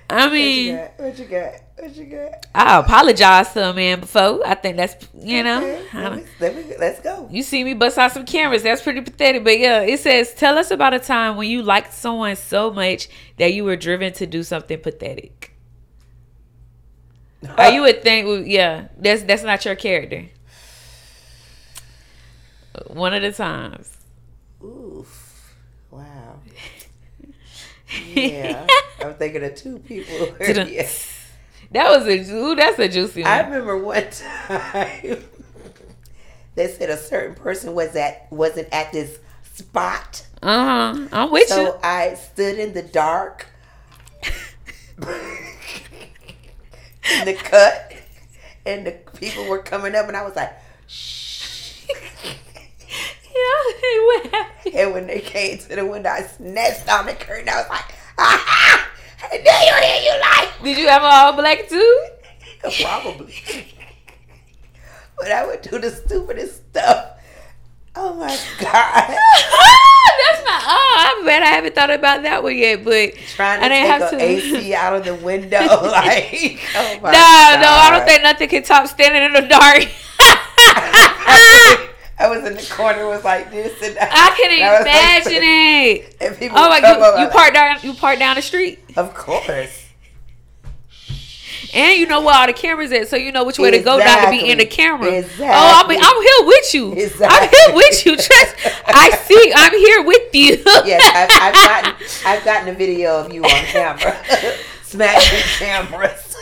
[0.10, 1.00] I mean, what you got?
[1.00, 1.65] What you got?
[1.78, 2.46] What you got?
[2.56, 4.48] I apologize to a man before.
[4.48, 5.62] I think that's you know.
[5.62, 6.26] Okay.
[6.40, 7.28] Let me, let's go.
[7.30, 8.64] You see me bust out some cameras.
[8.64, 9.44] That's pretty pathetic.
[9.44, 13.10] But yeah, it says, tell us about a time when you liked someone so much
[13.38, 15.54] that you were driven to do something pathetic.
[17.44, 20.30] Uh, or you would think, yeah, that's that's not your character.
[22.88, 23.98] One of the times.
[24.64, 25.56] Oof!
[25.92, 26.40] Wow.
[28.14, 28.66] yeah,
[29.04, 30.36] I'm thinking of two people.
[30.40, 31.15] yes.
[31.72, 33.32] That was a ooh, that's a juicy one.
[33.32, 34.10] I remember one
[34.48, 35.24] time
[36.56, 39.20] they said a certain person was at wasn't at this
[39.54, 40.26] spot.
[40.42, 41.08] Uh huh.
[41.12, 41.68] I'm with so you.
[41.68, 43.48] So I stood in the dark
[44.98, 45.06] in
[47.26, 47.94] the cut,
[48.66, 50.54] and the people were coming up, and I was like,
[50.88, 51.88] "Shh."
[53.36, 54.76] Yeah, what happened?
[54.76, 57.50] And when they came to the window, I snatched on the curtain.
[57.50, 57.84] I was like,
[58.18, 58.90] "Ah!"
[59.32, 60.64] Then you hear you like.
[60.64, 62.06] Did you have all black too?
[62.82, 63.68] Probably.
[65.18, 67.12] but I would do the stupidest stuff.
[67.96, 69.08] Oh my god.
[70.16, 70.62] That's not.
[70.66, 72.84] Oh, I'm glad I haven't thought about that one yet.
[72.84, 76.60] But trying to I didn't have to AC out of the window, like.
[76.76, 77.62] Oh my no, god.
[77.62, 79.88] no, I don't think nothing can top standing in the dark.
[82.18, 86.18] I was in the corner was like this and I can not imagine like, it.
[86.22, 88.80] And people oh my you, you park down you park down the street?
[88.96, 89.86] Of course.
[91.74, 94.00] And you know where all the cameras at, so you know which way exactly.
[94.00, 95.12] to go not to be in the camera.
[95.12, 95.46] Exactly.
[95.46, 96.94] Oh, I'm, I'm here with you.
[96.94, 97.38] Exactly.
[97.38, 98.16] I'm here with you.
[98.16, 98.56] Trust.
[98.88, 99.54] I see.
[99.54, 100.64] I'm here with you.
[100.86, 104.16] yes, I've, I've, gotten I've gotten a video of you on camera,
[104.84, 106.38] smashing cameras.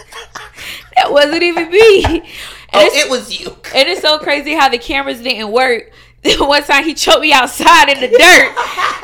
[0.98, 2.30] that wasn't even me.
[2.74, 3.56] And oh, it was you.
[3.76, 5.92] And it's so crazy how the cameras didn't work.
[6.40, 8.56] One time he choked me outside in the dirt,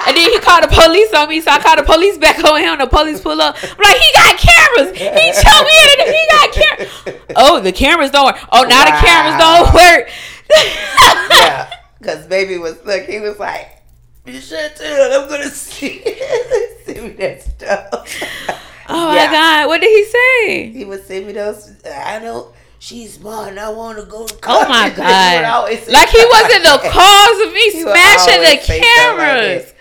[0.07, 1.41] and then he called the police on me.
[1.41, 2.79] So I called the police back on him.
[2.79, 3.57] The police pull up.
[3.61, 4.97] I'm like, he got cameras.
[4.97, 6.05] He choked me in the.
[6.15, 7.21] He got cameras.
[7.35, 8.39] Oh, the cameras don't work.
[8.53, 8.85] Oh, now wow.
[8.85, 10.09] the cameras don't work.
[11.31, 13.03] yeah, because baby was look.
[13.03, 13.81] He was like,
[14.25, 14.85] "You should too.
[14.85, 16.01] I'm gonna see,
[16.85, 18.23] see me that stuff."
[18.87, 19.25] Oh yeah.
[19.25, 20.71] my god, what did he say?
[20.71, 21.75] He would send me those.
[21.85, 24.65] I know she's smart and I want to go to college.
[24.65, 25.69] Oh my god!
[25.71, 29.73] like he wasn't the cause of me smashing the cameras.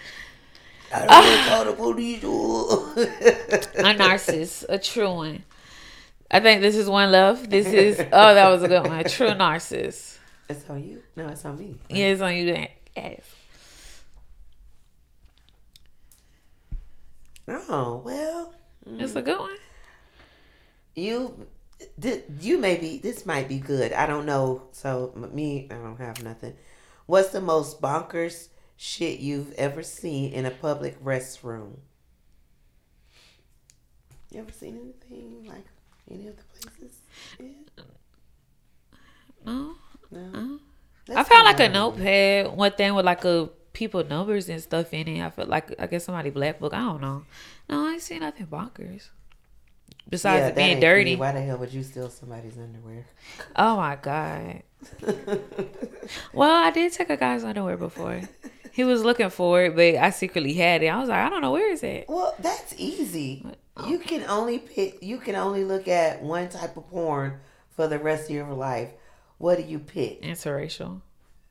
[0.93, 2.23] I don't uh, call the police.
[3.79, 5.45] a narcissist, a true one.
[6.31, 7.49] I think this is one love.
[7.49, 9.01] This is oh, that was a good one.
[9.01, 10.19] A true narcissist.
[10.49, 11.03] It's on you.
[11.17, 11.77] No, it's on me.
[11.89, 12.67] Yeah, it's on you.
[12.97, 13.23] Yes.
[17.49, 18.55] Oh well.
[18.87, 19.57] It's a good one.
[20.95, 21.47] You
[21.97, 23.93] this, you may be this might be good.
[23.93, 24.69] I don't know.
[24.73, 26.55] So me, I don't have nothing.
[27.07, 31.79] What's the most bonkers shit you've ever seen in a public restroom?
[34.31, 35.65] You ever seen anything like
[36.11, 37.01] any of the places?
[37.41, 37.85] Yeah.
[39.47, 39.75] No.
[40.11, 40.59] No.
[41.15, 45.09] I found like a notepad, one thing with like a people numbers and stuff in
[45.09, 45.25] it.
[45.25, 46.75] I felt like I guess somebody black book.
[46.75, 47.25] I don't know.
[47.69, 49.09] No, I ain't seen nothing bonkers.
[50.09, 51.17] Besides yeah, it being dirty.
[51.17, 53.05] Why the hell would you steal somebody's underwear?
[53.57, 54.63] Oh my god.
[56.33, 58.23] well, I did take a guy's underwear before.
[58.73, 60.87] He was looking for it, but I secretly had it.
[60.87, 62.07] I was like, I don't know where is it.
[62.09, 63.45] Well, that's easy.
[63.87, 65.03] You can only pick.
[65.03, 67.41] You can only look at one type of porn
[67.71, 68.91] for the rest of your life.
[69.39, 70.23] What do you pick?
[70.23, 71.01] Interracial,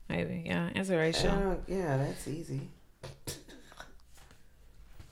[0.10, 0.44] maybe.
[0.46, 1.54] Yeah, interracial.
[1.54, 2.70] Uh, yeah, that's easy.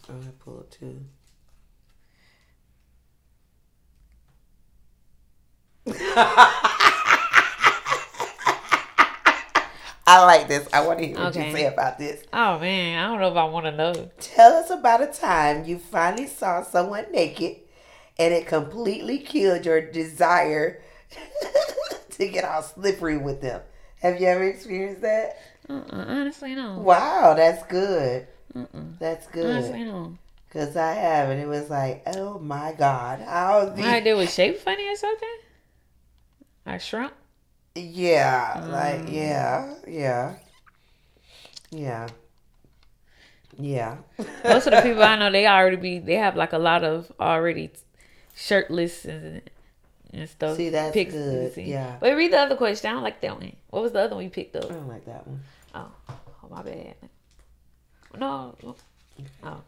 [0.09, 1.01] I'm gonna pull two.
[10.07, 10.67] I like this.
[10.71, 11.49] I want to hear what okay.
[11.49, 12.23] you say about this.
[12.31, 14.11] Oh man, I don't know if I want to know.
[14.19, 17.57] Tell us about a time you finally saw someone naked
[18.17, 20.81] and it completely killed your desire
[22.11, 23.61] to get all slippery with them.
[24.01, 25.37] Have you ever experienced that?
[25.69, 26.77] Uh-uh, honestly, no.
[26.79, 28.27] Wow, that's good.
[28.55, 28.81] Uh-uh.
[28.99, 29.49] That's good.
[29.49, 30.17] Honestly, no.
[30.51, 33.67] Cause I have, and it was like, oh my god, how?
[33.71, 35.37] Why they was shape funny or something?
[36.65, 37.13] I shrunk.
[37.75, 40.35] Yeah, um, like yeah, yeah,
[41.71, 42.07] yeah.
[43.57, 43.97] Yeah.
[44.43, 47.11] Most of the people I know, they already be they have like a lot of
[47.19, 47.71] already
[48.35, 49.41] shirtless and
[50.13, 50.57] and stuff.
[50.57, 51.53] See, that's pics good.
[51.53, 51.63] see.
[51.63, 51.97] Yeah.
[51.99, 52.89] But read the other question.
[52.89, 53.55] I don't like that one.
[53.69, 54.65] What was the other one you picked up?
[54.65, 55.41] I don't like that one.
[55.73, 56.95] Oh, oh my bad.
[58.17, 58.55] No.
[59.43, 59.61] Oh.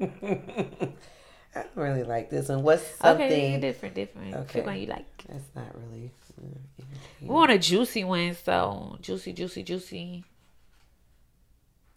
[0.00, 2.62] I don't really like this one.
[2.62, 4.34] What's something Okay, different, different.
[4.34, 4.52] Okay.
[4.60, 5.06] Pick one you like.
[5.28, 6.82] that's not really uh,
[7.22, 10.24] We want a juicy one, so juicy, juicy, juicy.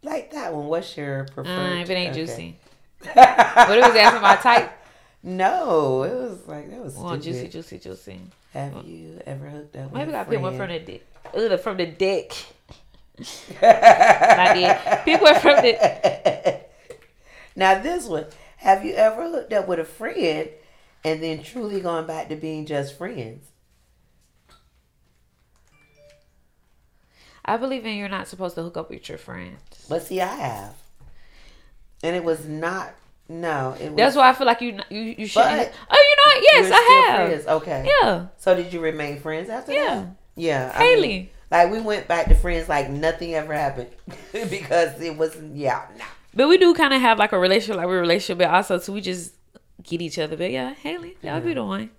[0.02, 0.68] like that one?
[0.68, 1.50] What's your preferred?
[1.78, 2.20] Uh, if it ain't okay.
[2.26, 2.56] juicy.
[3.04, 4.72] But it was asking my type.
[5.24, 7.52] no, it was like that was We want stupid.
[7.52, 8.22] juicy, juicy, juicy.
[8.54, 9.94] Have you ever hooked up?
[9.94, 11.06] Maybe with I pick one from the dick.
[11.36, 12.34] Ugh, from the dick.
[13.62, 15.04] I did.
[15.06, 16.60] Pick one from the.
[17.60, 18.26] Now this one,
[18.58, 20.50] have you ever hooked up with a friend
[21.04, 23.46] and then truly gone back to being just friends?
[27.46, 29.60] I believe in you're not supposed to hook up with your friends.
[29.88, 30.76] But see, I have,
[32.04, 32.94] and it was not.
[33.28, 33.96] No, it was.
[33.98, 35.72] That's why I feel like you you you shouldn't.
[35.92, 36.44] Oh, you know what?
[36.52, 37.28] Yes, I have.
[37.30, 37.48] friends.
[37.48, 37.88] Okay.
[38.02, 39.96] Yeah, So did you remain friends after Yeah.
[39.96, 40.16] that?
[40.36, 40.72] Yeah.
[40.76, 41.32] I mean, Haley.
[41.52, 43.90] like we went back to friends like nothing ever happened
[44.32, 46.06] because it was yeah no.
[46.34, 48.78] But we do kind of have like a relationship, like we're a relationship, but also
[48.80, 49.34] so we just
[49.84, 50.38] get each other.
[50.38, 51.90] But yeah, Haley, that'll be the one.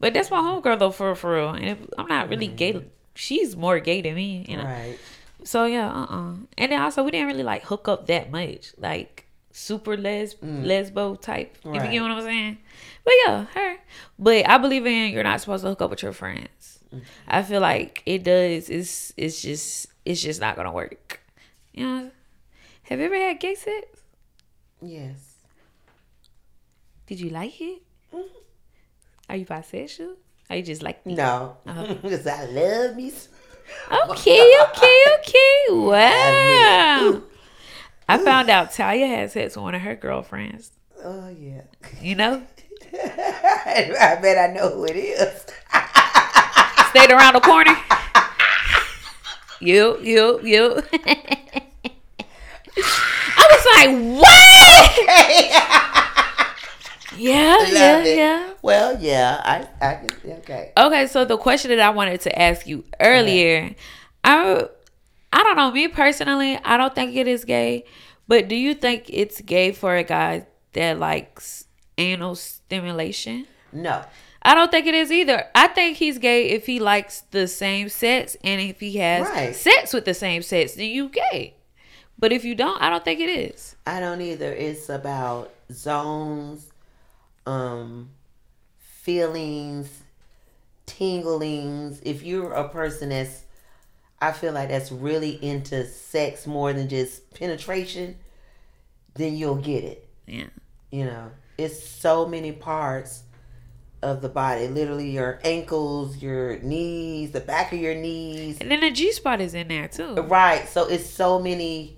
[0.00, 1.50] But that's my homegirl though, for for real.
[1.50, 2.84] And if, I'm not really gay.
[3.14, 4.64] She's more gay than me, you know.
[4.64, 4.98] right.
[5.44, 8.72] So yeah, uh uh And then also we didn't really like hook up that much.
[8.78, 11.56] Like super les lesbo type.
[11.64, 12.58] If you get what I'm saying.
[13.04, 13.76] But yeah, her.
[14.18, 16.78] But I believe in you're not supposed to hook up with your friends.
[17.26, 21.20] I feel like it does it's it's just it's just not gonna work.
[21.72, 22.10] You know?
[22.92, 23.86] Have you ever had gay sex?
[24.82, 25.36] Yes.
[27.06, 27.80] Did you like it?
[29.30, 30.16] Are you bisexual?
[30.50, 31.14] Are you just like me?
[31.14, 31.56] No.
[31.66, 31.94] Uh-huh.
[32.02, 33.10] Because I love me.
[34.10, 35.56] Okay, okay, okay.
[35.70, 37.22] Wow.
[38.06, 40.72] I found out Talia had sex with one of her girlfriends.
[41.02, 41.62] Oh yeah.
[42.02, 42.42] You know?
[42.92, 45.46] I bet I know who it is.
[46.90, 47.74] Stayed around the corner.
[49.60, 50.82] You, you, you.
[52.76, 56.22] I was like, what?
[57.14, 58.16] Yeah, Love yeah, it.
[58.16, 58.52] yeah.
[58.62, 59.40] Well, yeah.
[59.44, 60.08] I I can
[60.38, 60.72] okay.
[60.76, 63.74] Okay, so the question that I wanted to ask you earlier,
[64.24, 64.66] I
[65.30, 67.84] I don't know, me personally, I don't think it is gay,
[68.28, 71.66] but do you think it's gay for a guy that likes
[71.98, 73.46] anal stimulation?
[73.72, 74.04] No.
[74.40, 75.44] I don't think it is either.
[75.54, 79.54] I think he's gay if he likes the same sex and if he has Right.
[79.54, 81.54] sex with the same sex, then you gay.
[82.22, 83.74] But if you don't, I don't think it is.
[83.84, 84.52] I don't either.
[84.52, 86.70] It's about zones,
[87.46, 88.10] um,
[88.78, 90.04] feelings,
[90.86, 91.98] tinglings.
[92.04, 93.42] If you're a person that's,
[94.20, 98.14] I feel like that's really into sex more than just penetration,
[99.14, 100.08] then you'll get it.
[100.28, 100.46] Yeah.
[100.92, 103.24] You know, it's so many parts
[104.00, 104.68] of the body.
[104.68, 108.58] Literally, your ankles, your knees, the back of your knees.
[108.60, 110.14] And then the G spot is in there too.
[110.14, 110.68] Right.
[110.68, 111.96] So it's so many.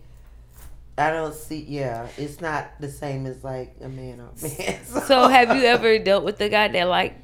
[0.97, 1.65] I don't see.
[1.69, 4.81] Yeah, it's not the same as like a man or a man.
[5.07, 7.15] So have you ever dealt with the guy that like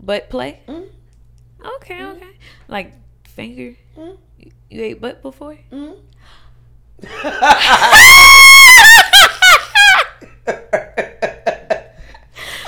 [0.00, 0.60] butt play?
[0.68, 0.86] Mm.
[1.76, 2.30] Okay, okay.
[2.68, 2.92] Like
[3.28, 3.74] finger.
[3.98, 4.16] Mm.
[4.38, 5.58] You- You ate butt before?
[5.72, 5.96] Mm.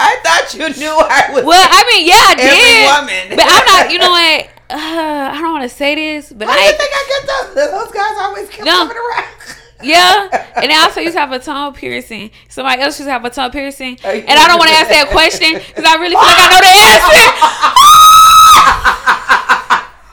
[0.00, 1.44] I thought you knew I was.
[1.44, 2.86] Well, I mean, yeah, I did.
[2.86, 3.36] Woman.
[3.36, 3.92] But I'm not.
[3.92, 4.46] You know what?
[4.70, 7.70] Uh, I don't want to say this, but do I you think I get those?
[7.70, 8.86] Those guys always kept No.
[8.86, 9.24] coming around.
[9.82, 12.30] Yeah, and I also used to have a tongue piercing.
[12.48, 15.06] Somebody else used to have a tongue piercing, and I don't want to ask that
[15.14, 17.22] question because I really feel like I know the answer.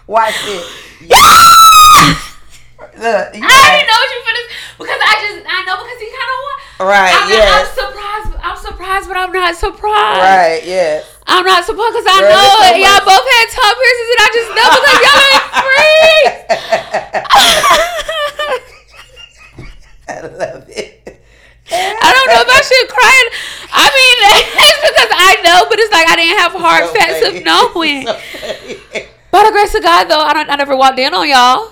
[0.07, 0.66] Watch it.
[2.95, 4.49] Look, I didn't know what you finished
[4.80, 6.55] because I just I know because he kind of won.
[6.88, 7.51] Right, I mean, yes.
[7.51, 8.32] I'm surprised.
[8.45, 10.22] I'm surprised, but I'm not surprised.
[10.24, 11.01] Right, Yeah.
[11.28, 14.22] I'm not surprised because I Girl, know so y'all much- both had tongue piercings, and
[14.22, 16.38] I just know because y'all ain't freaks.
[20.09, 21.21] I love it.
[21.71, 23.29] I don't know if I should cry.
[23.73, 24.17] I mean,
[24.61, 27.37] it's because I know, but it's like I didn't have hard So facts funny.
[27.39, 28.05] of knowing.
[28.05, 29.07] So.
[29.31, 30.49] By the grace of God, though, I don't.
[30.49, 31.71] I never walked in on y'all.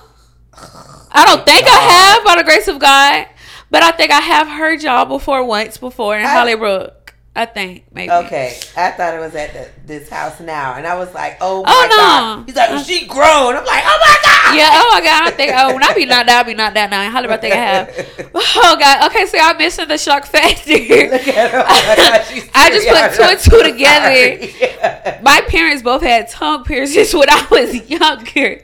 [1.16, 3.28] I don't oh think I have, by the grace of God,
[3.70, 7.03] but I think I have heard y'all before once before in I- Hollybrook.
[7.36, 8.12] I think maybe.
[8.12, 11.62] Okay, I thought it was at the, this house now, and I was like, "Oh,
[11.62, 11.98] oh my Oh, no.
[11.98, 14.70] god!" He's like, well, "She grown." I'm like, "Oh my god!" Yeah.
[14.72, 15.24] Oh my God.
[15.28, 15.52] I think.
[15.56, 17.10] Oh, when I be knocked out, I be knocked out now.
[17.10, 18.30] How do I think I have.
[18.36, 19.10] Oh God.
[19.10, 19.26] Okay.
[19.26, 20.74] So y'all missing the shock factor.
[20.74, 21.64] Look at her.
[21.68, 24.48] Oh my God, she's I just put two and two together.
[24.64, 24.93] Yeah.
[25.22, 28.64] My parents both had tongue piercings when I was younger.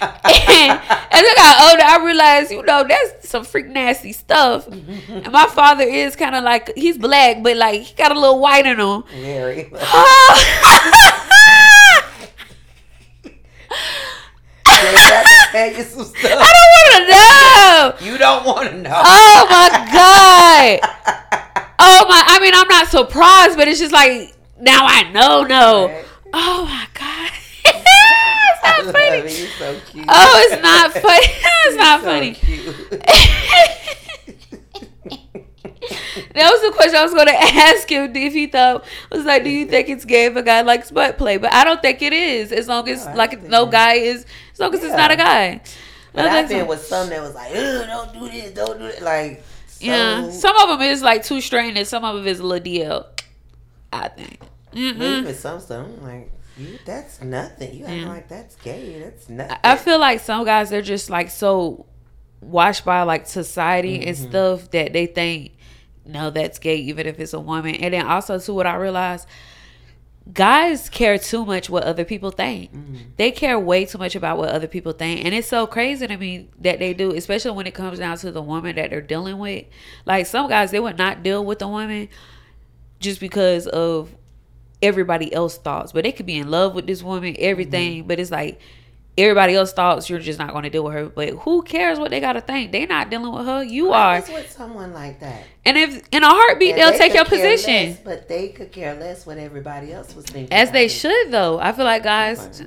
[0.00, 0.78] And as
[1.12, 4.66] I got older, I realized, you know, that's some freak nasty stuff.
[4.68, 8.40] And my father is kind of like, he's black, but like, he got a little
[8.40, 9.02] white in him.
[9.20, 9.70] Very.
[14.64, 16.16] They got to tell you some stuff.
[16.24, 18.12] I don't want to know.
[18.12, 19.02] You don't want to know.
[19.04, 20.80] Oh my god.
[21.78, 22.22] Oh my.
[22.26, 25.42] I mean, I'm not surprised, but it's just like now I know.
[25.44, 25.86] No.
[25.88, 26.04] Right.
[26.32, 27.30] Oh my god.
[27.64, 29.16] it's I not love funny.
[29.18, 29.38] it.
[29.38, 30.06] You're so cute.
[30.08, 31.26] Oh, it's not funny.
[31.66, 32.32] it's not So funny.
[32.34, 33.02] cute.
[36.34, 39.42] That was the question I was going to ask him if he thought was like,
[39.42, 41.38] do you think it's gay if a guy likes butt play?
[41.38, 44.26] But I don't think it is, as long as No, like no it guy is,
[44.52, 45.60] as long as it's not a guy.
[46.12, 46.70] But I I've think been so.
[46.70, 49.02] with some that was like, don't do this, don't do it.
[49.02, 52.38] Like, so, yeah, some of them is like too straight, and some of them is
[52.40, 53.06] a little DL.
[53.92, 54.40] I think.
[54.72, 55.18] Mm-mm.
[55.20, 57.74] even some stuff, I'm like, you, that's nothing.
[57.74, 58.08] You act Yeah.
[58.08, 59.00] like that's gay.
[59.00, 59.56] That's nothing.
[59.64, 61.86] I feel like some guys they're just like so
[62.40, 64.28] washed by like society and Mm-hmm.
[64.30, 65.52] stuff that they think
[66.06, 69.28] no that's gay even if it's a woman and then also too what i realized
[70.32, 72.96] guys care too much what other people think Mm-hmm.
[73.16, 76.16] they care way too much about what other people think and it's so crazy to
[76.16, 79.38] me that they do especially when it comes down to the woman that they're dealing
[79.38, 79.64] with
[80.06, 82.08] like some guys they would not deal with the woman
[83.00, 84.14] just because of
[84.82, 85.92] everybody else thoughts.
[85.92, 87.42] But they could be in love with this woman mm-hmm.
[87.42, 88.60] everything but it's like
[89.18, 91.08] everybody else thoughts you're just not going to deal with her.
[91.08, 92.72] But who cares what they got to think?
[92.72, 93.62] They're not dealing with her.
[93.62, 94.32] You I are.
[94.32, 95.44] with someone like that.
[95.64, 98.72] and if in a heartbeat And they'll they take your position less, but they could
[98.72, 100.52] care less what everybody else was thinking.
[100.52, 100.90] as they it.
[100.90, 101.58] should though.
[101.58, 102.62] I feel like guys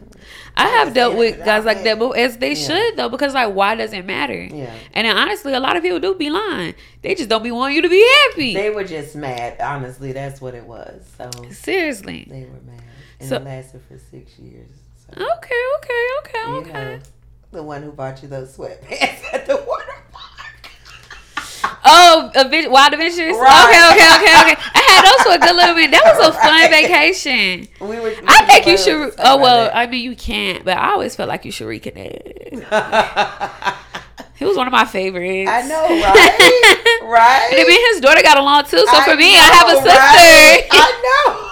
[0.55, 2.67] i have dealt with guys like that but as they Yeah.
[2.67, 4.73] should though because like why does it matter Yeah.
[4.93, 7.75] and then honestly a lot of people do be lying they just don't be wanting
[7.77, 9.59] you to be happy They were just mad.
[9.59, 11.01] Honestly, that's what it was.
[11.17, 12.83] So seriously they were mad,
[13.19, 14.69] and So- it lasted for six years.
[14.97, 16.99] So, okay okay okay you okay know,
[17.51, 20.69] the one who bought you those sweatpants at the water park.
[21.85, 23.35] Oh, Aven- Wild Adventures.
[23.37, 23.65] Right.
[23.67, 24.61] Okay, okay, okay, okay.
[25.19, 25.91] I for a good little minute.
[25.91, 27.67] That was a fun vacation.
[27.81, 28.09] We were.
[28.09, 29.13] we I think you should.
[29.19, 29.71] Oh well.
[29.73, 32.65] I mean you can't, but I always felt like you should reconnect.
[34.35, 35.49] He was one of my favorites.
[35.49, 36.99] I know, right?
[37.03, 37.47] Right?
[37.51, 38.83] And then me and his daughter got along too.
[38.91, 39.89] So for me, I know, have a sister.
[39.89, 40.67] right?
[40.71, 40.91] I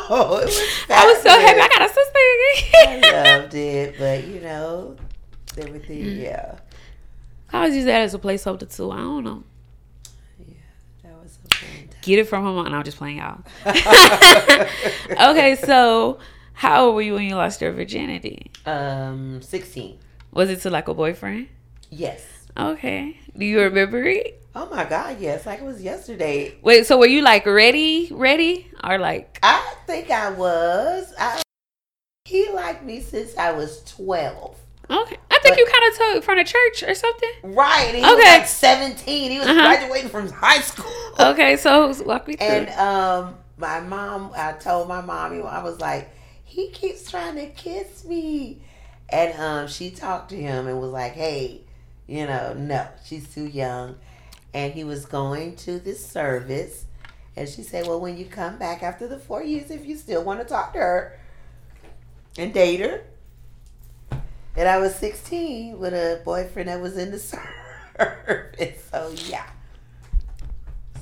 [0.09, 0.18] know.
[0.32, 0.59] Was,
[0.89, 3.07] I was so happy I got a sister.
[3.07, 4.97] I loved it, but you know,
[5.57, 6.03] everything.
[6.03, 6.22] Mm.
[6.24, 6.55] Yeah,
[7.53, 8.91] I always use that as a placeholder too.
[8.91, 9.43] I don't know.
[11.03, 11.89] that was so fun.
[12.01, 12.71] Get it from her mom.
[12.71, 13.41] No, I'm just playing y'all.
[13.65, 16.19] okay, so
[16.53, 18.51] how old were you when you lost your virginity?
[18.65, 19.99] Um, sixteen.
[20.31, 21.47] Was it to like a boyfriend?
[21.89, 22.25] Yes.
[22.57, 23.17] Okay.
[23.37, 24.41] Do you remember it?
[24.53, 25.17] Oh my God!
[25.19, 26.57] Yes, like it was yesterday.
[26.61, 29.39] Wait, so were you like ready, ready, or like?
[29.41, 31.13] I think I was.
[31.17, 31.41] I,
[32.25, 34.57] he liked me since I was twelve.
[34.91, 37.29] Okay, I think But- you kind of told from the church or something.
[37.43, 37.95] Right.
[37.95, 38.23] He was Okay.
[38.39, 39.31] like seventeen.
[39.31, 39.61] He was Uh-huh.
[39.61, 40.91] graduating from high school.
[41.19, 42.45] Okay, so walk me through.
[42.47, 46.09] And um, my mom, I told my mom, I was like,
[46.43, 48.61] he keeps trying to kiss me,
[49.09, 51.61] and um, she talked to him and was like, hey,
[52.07, 53.95] you know, no, she's too young,
[54.53, 56.85] and he was going to this service,
[57.37, 60.23] and she said, well, when you come back after the four years, if you still
[60.23, 61.17] want to talk to her
[62.37, 63.03] and date her.
[64.55, 67.19] And I was 16 with a boyfriend that was in the
[67.97, 68.89] service.
[68.91, 69.47] So, yeah.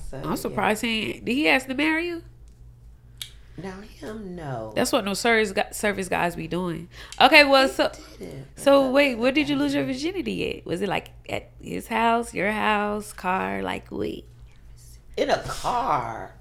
[0.09, 0.35] So, I'm yeah.
[0.35, 2.23] surprised he did he ask to marry you?
[3.61, 4.71] Now him no.
[4.75, 6.87] That's what no service service guys be doing.
[7.19, 7.91] Okay, well, so
[8.55, 10.65] so wait, where did you lose your virginity at?
[10.65, 13.61] Was it like at his house, your house, car?
[13.61, 14.25] Like wait,
[15.17, 16.33] in a car.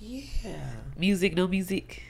[0.00, 0.56] Yeah.
[0.96, 2.02] music, no music.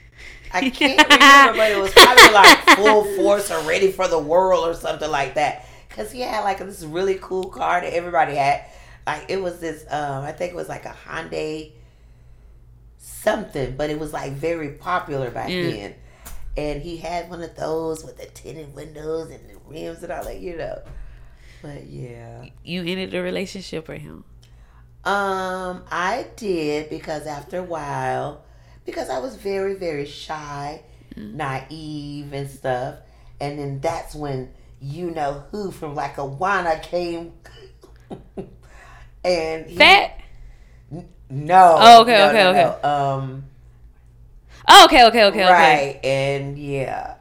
[0.55, 4.67] I can't remember, but it was probably like full force or ready for the world
[4.67, 5.67] or something like that.
[5.89, 8.65] Cause he had like this really cool car that everybody had.
[9.05, 11.71] Like it was this, um, I think it was like a Hyundai
[12.97, 15.61] something, but it was like very popular back Yeah.
[15.63, 15.95] then.
[16.57, 20.23] And he had one of those with the tinted windows and the rims and all
[20.23, 20.79] that, you know.
[21.61, 22.45] But yeah.
[22.63, 24.23] You ended the relationship or him?
[25.03, 28.43] Um, I did because after a while,
[28.85, 30.81] because I was very, very shy,
[31.33, 32.95] naive and stuff,
[33.39, 37.33] and then that's when you know who from like Awana came,
[39.23, 40.11] and he- Fat?
[41.29, 41.75] No.
[41.77, 42.73] Oh, okay, no, okay, no, okay.
[42.83, 42.89] no.
[42.89, 43.43] Um,
[44.67, 45.81] Oh, okay, okay, okay, okay.
[45.83, 47.15] right, and yeah,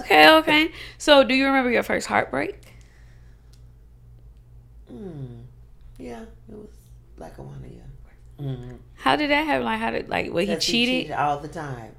[0.00, 0.72] Okay, okay.
[0.98, 2.56] So, do you remember your first heartbreak?
[4.92, 5.42] mm,
[5.98, 6.68] yeah, it was
[7.18, 8.44] like Awana, yeah.
[8.44, 8.78] Mm.
[9.00, 9.64] How did that happen?
[9.64, 10.32] Like, how did like?
[10.32, 11.10] Well, he cheated.
[11.12, 11.94] all the time.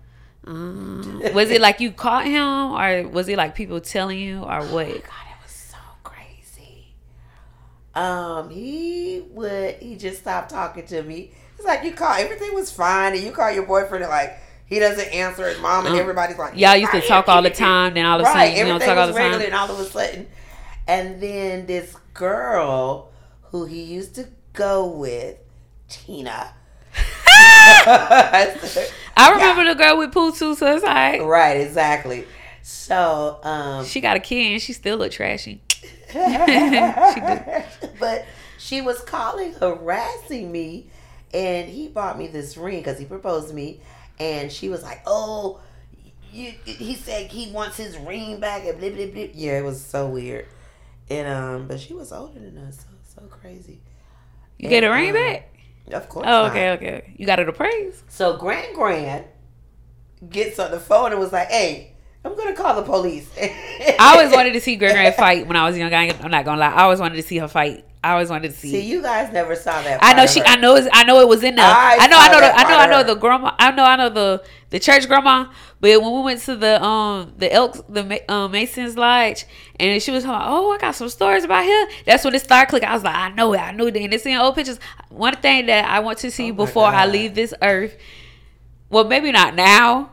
[0.45, 2.43] Um, was it like you caught him,
[2.73, 4.87] or was it like people telling you, or what?
[4.87, 6.93] God, it was so crazy.
[7.93, 11.31] Um, he would he just stopped talking to me.
[11.57, 14.79] It's like you call everything was fine, and you call your boyfriend and like he
[14.79, 17.49] doesn't answer his mom, and Um, everybody's like, Y'all "He's used to talk all the
[17.49, 19.21] time, then all of a Right, sudden you don't talk all the time.
[19.31, 20.27] regular, and all of a sudden,
[20.87, 23.11] and then this girl
[23.51, 25.37] who he used to go with,
[25.89, 26.53] Tina.
[27.87, 32.25] I remember the girl with poo too, so it's like Right, exactly.
[32.63, 35.61] So, um, she got a kid and she still look trashy.
[37.99, 38.25] but
[38.57, 40.87] she was calling, harassing me,
[41.33, 43.79] and he bought me this ring because he proposed to me,
[44.19, 45.59] and she was like, "Oh,
[46.31, 49.27] you." He said he wants his ring back, and blah blah blah.
[49.33, 50.45] Yeah, it was so weird,
[51.09, 53.79] and um, but she was older than us, so so crazy.
[54.57, 55.50] You get a ring um, back?
[55.91, 56.25] Of course.
[56.27, 56.51] Oh, not.
[56.51, 57.13] okay, okay.
[57.17, 58.03] You got it appraised?
[58.09, 59.25] So Grand Grand
[60.29, 64.31] gets on the phone and was like, "Hey, I'm gonna call the police." I always
[64.31, 65.93] wanted to see Grand Grand fight when I was young.
[65.93, 66.71] I'm not gonna lie.
[66.71, 67.85] I always wanted to see her fight.
[68.03, 68.71] I always wanted to see.
[68.71, 69.99] See, you guys never saw that.
[70.01, 70.41] I know she.
[70.41, 70.75] I know.
[70.91, 71.65] I know it was in there.
[71.65, 72.17] I I, know.
[72.17, 72.39] I know.
[72.39, 72.77] The, I know.
[72.77, 73.53] I know the grandma.
[73.59, 73.83] I know.
[73.83, 75.45] I know the the church grandma.
[75.79, 79.45] But when we went to the um the Elks the um, Masons Lodge
[79.79, 81.87] and she was like, oh, I got some stories about him.
[82.05, 82.89] That's when it started clicking.
[82.89, 83.59] I was like, I know it.
[83.59, 83.95] I knew it.
[83.95, 84.79] And it's in old pictures.
[85.09, 87.97] One thing that I want to see Oh before I leave this earth.
[88.89, 90.09] Well, maybe not now.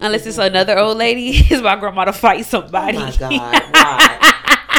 [0.00, 2.98] Unless it's another old lady, is my grandma to fight Oh somebody.
[2.98, 3.30] my God!
[3.30, 4.13] Why?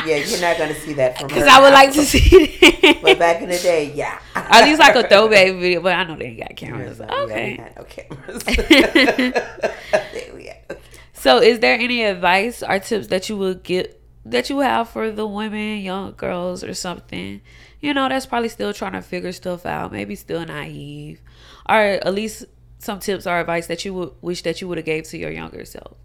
[0.06, 1.28] Yeah, you're not gonna see that from.
[1.28, 1.76] Because I would now.
[1.76, 3.00] like to see that.
[3.02, 4.20] But back in the day, yeah.
[4.36, 7.02] At least like a throwback video, but I know they ain't got cameras.
[7.02, 7.56] Okay.
[7.56, 8.44] had no cameras.
[10.14, 10.78] There we go.
[11.14, 15.12] So, is there any advice or tips that you would get that you have for
[15.12, 17.42] the women, young girls, or something?
[17.82, 21.22] You know, that's probably still trying to figure stuff out, maybe still naive,
[21.68, 22.46] or at least
[22.80, 25.32] some tips or advice that you would wish that you would have gave to your
[25.32, 25.98] younger self,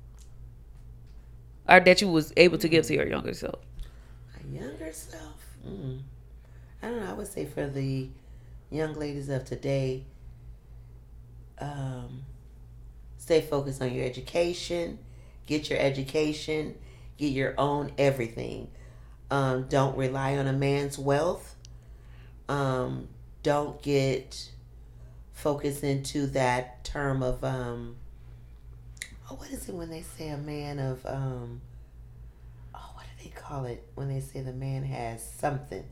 [1.69, 3.61] or that you was able to give to your younger self.
[4.43, 5.45] My younger self.
[5.67, 6.01] Mm.
[6.83, 7.11] I don't know.
[7.11, 8.09] I would say for the
[8.71, 10.05] young ladies of today,
[11.59, 12.23] um,
[13.19, 14.99] stay focused on your education.
[15.47, 16.77] Get your education.
[17.19, 18.69] Get your own everything.
[19.31, 21.55] Um, don't rely on a man's wealth.
[22.49, 23.09] Um,
[23.43, 24.51] don't get
[25.33, 27.97] focused into that term of um,
[29.31, 31.61] oh, what is it when they say a man of um,
[32.75, 35.85] oh, what do they call it when they say the man has something?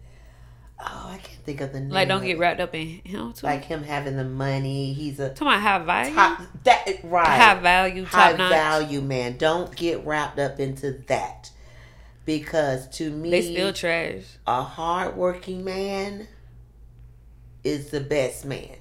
[0.81, 1.91] Oh, I can't think of the name.
[1.91, 3.33] Like, don't get wrapped up in him.
[3.33, 3.47] Too.
[3.47, 4.93] like him having the money.
[4.93, 8.53] He's a talking about high value, top that right high value, high notch.
[8.53, 9.37] value man.
[9.39, 11.51] Don't get wrapped up into that
[12.25, 14.23] because to me, They still trash.
[14.47, 16.29] a hardworking man
[17.65, 18.77] is the best man.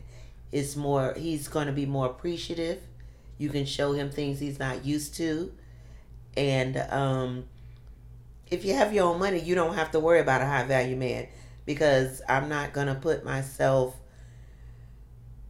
[0.51, 1.15] It's more.
[1.17, 2.79] He's going to be more appreciative.
[3.39, 5.51] You can show him things he's not used to,
[6.35, 7.45] and um,
[8.49, 10.95] if you have your own money, you don't have to worry about a high value
[10.95, 11.27] man
[11.65, 13.95] because I'm not going to put myself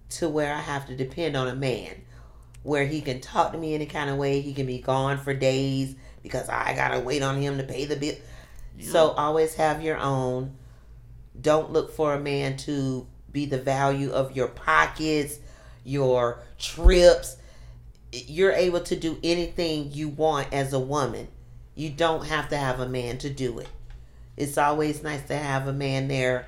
[0.09, 2.01] to where I have to depend on a man
[2.63, 4.41] where he can talk to me any kind of way.
[4.41, 7.85] He can be gone for days because I got to wait on him to pay
[7.85, 8.15] the bill.
[8.79, 10.55] So always have your own.
[11.39, 15.39] Don't look for a man to be the value of your pockets,
[15.83, 17.37] your trips.
[18.11, 21.27] You're able to do anything you want as a woman.
[21.78, 23.67] You don't have to have a man to do it.
[24.36, 26.47] It's always nice to have a man there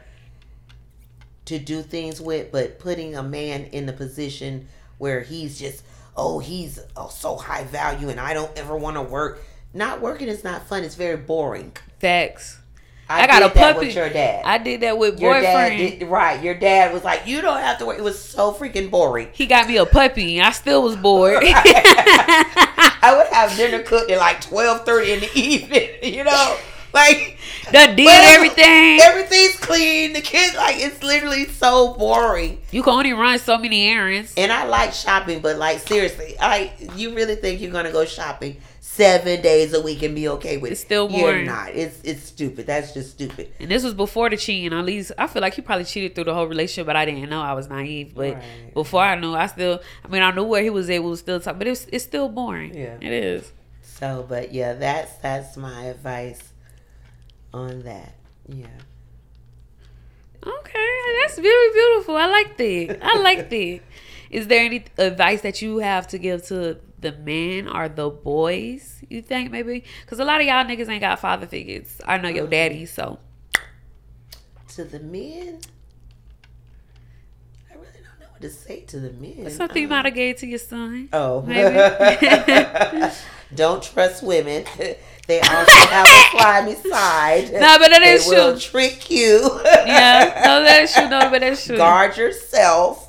[1.45, 4.67] to do things with, but putting a man in the position
[4.97, 5.83] where he's just,
[6.17, 9.43] oh, he's oh, so high value and I don't ever want to work.
[9.71, 10.83] Not working is not fun.
[10.83, 11.73] It's very boring.
[11.99, 12.58] Facts.
[13.09, 13.87] I, I got a puppy.
[13.87, 14.43] with your dad.
[14.45, 15.99] I did that with your dad boyfriend.
[15.99, 16.43] did right.
[16.43, 17.97] Your dad was like, you don't have to work.
[17.97, 19.29] It was so freaking boring.
[19.33, 21.39] He got me a puppy, and I still was bored.
[21.43, 25.89] I would have dinner cooked at like twelve thirty in the evening.
[26.03, 26.57] You know,
[26.93, 27.37] like
[27.71, 28.99] Done did everything.
[29.01, 30.13] Everything's clean.
[30.13, 32.61] The kids like it's literally so boring.
[32.71, 34.33] You can only run so many errands.
[34.37, 38.57] And I like shopping, but like seriously, I you really think you're gonna go shopping
[38.99, 40.85] seven days a week and be okay with It's it?
[40.85, 41.45] still You're boring.
[41.45, 41.69] not.
[41.73, 42.67] It's it's stupid.
[42.67, 43.51] That's just stupid.
[43.59, 44.73] And this was before the cheating.
[44.77, 47.29] At least I feel like he probably cheated through the whole relationship, but I didn't
[47.29, 47.41] know.
[47.41, 48.13] I was naive.
[48.13, 48.73] But Right.
[48.73, 49.79] before I knew, I still.
[50.03, 52.29] I mean, I knew where he was able to still talk, but it's it's still
[52.29, 52.75] boring.
[52.75, 52.97] Yeah.
[53.01, 53.51] it is.
[53.81, 56.41] So, but yeah, that's that's my advice
[57.53, 58.13] on that.
[58.47, 58.67] Yeah.
[60.45, 60.89] Okay,
[61.21, 62.15] that's very beautiful.
[62.15, 62.99] I like that.
[63.01, 63.79] I like that.
[64.31, 69.01] Is there any advice that you have to give to the men or the boys?
[69.09, 69.83] You think maybe?
[70.01, 71.99] Because a lot of y'all niggas ain't got father figures.
[72.05, 73.19] I know your daddy, so
[74.69, 75.59] To the men,
[77.71, 79.49] I really don't know what to say to the men.
[79.51, 81.09] Something you um, might have gave to your son.
[81.13, 81.75] Oh, Maybe.
[83.55, 84.65] don't trust women.
[85.29, 87.51] They also have a slimy side.
[87.53, 88.59] No, but that they is will true.
[88.81, 89.47] trick you.
[89.63, 91.07] Yeah, no, that's true.
[91.07, 91.77] No, but that's true.
[91.77, 93.07] Guard yourself.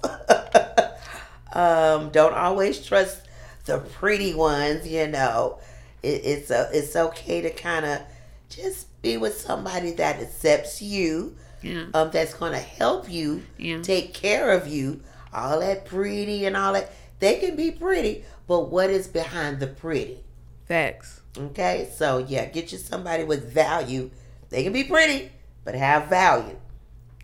[1.54, 3.22] um, don't always trust
[3.64, 4.86] the pretty ones.
[4.86, 5.58] You know,
[6.02, 8.00] it, it's a, it's okay to kind of
[8.48, 11.36] just be with somebody that accepts you.
[11.62, 15.02] Yeah, Um, that's going to help you yeah, take care of you.
[15.32, 19.66] All that pretty and all that, they can be pretty, but what is behind the
[19.66, 20.24] pretty?
[20.64, 21.20] facts.
[21.36, 24.10] Okay, so yeah, get you somebody with value.
[24.48, 25.30] They can be pretty,
[25.64, 26.56] but have value.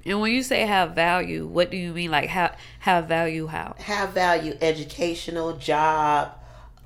[0.07, 2.11] And when you say have value, what do you mean?
[2.12, 3.47] Like have have value?
[3.49, 3.74] How?
[3.78, 6.33] Have value, educational, job,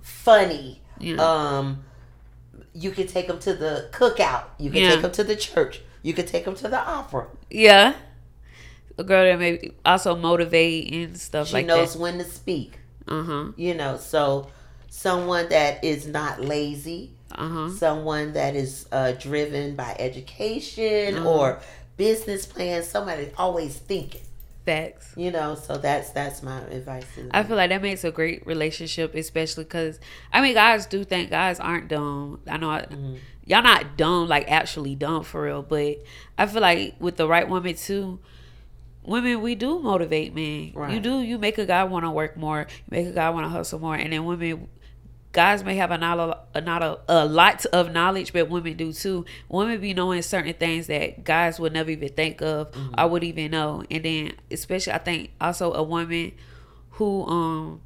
[0.00, 0.80] funny.
[0.98, 1.16] Yeah.
[1.16, 1.84] Um,
[2.72, 4.44] you can take them to the cookout.
[4.58, 4.92] You can Yeah.
[4.92, 5.80] take them to the church.
[6.02, 7.26] You can take them to the opera.
[7.50, 7.94] Yeah,
[8.96, 11.72] a girl that may also motivate and stuff She like that.
[11.74, 12.78] She knows when to speak.
[13.06, 13.44] Uh huh.
[13.56, 14.48] You know, so
[14.88, 17.70] someone that is not lazy, Uh huh.
[17.70, 21.28] someone that is uh, driven by education Uh-huh.
[21.28, 21.60] or
[22.00, 24.22] business plans, somebody always thinking.
[24.64, 25.12] Facts.
[25.16, 27.04] You know, so that's that's my advice.
[27.30, 30.00] I feel like that makes a great relationship, especially because
[30.32, 32.40] I mean, guys do think guys aren't dumb.
[32.48, 33.16] I know I, Mm-hmm.
[33.46, 35.98] y'all not dumb, like actually dumb for real, but
[36.38, 38.18] I feel like with the right woman too,
[39.02, 40.72] women we do motivate men.
[40.92, 41.20] You do.
[41.20, 42.66] You make a guy want to work more.
[42.70, 44.68] You make a guy want to hustle more, and then women.
[45.32, 48.92] Guys may have a, knowledge, a not a, a lot of knowledge, but women do
[48.92, 49.24] too.
[49.48, 52.94] Women be knowing certain things that guys would never even think of Mm-hmm.
[52.98, 53.84] or would even know.
[53.90, 56.32] And then, especially, I think also a woman
[56.90, 57.80] who um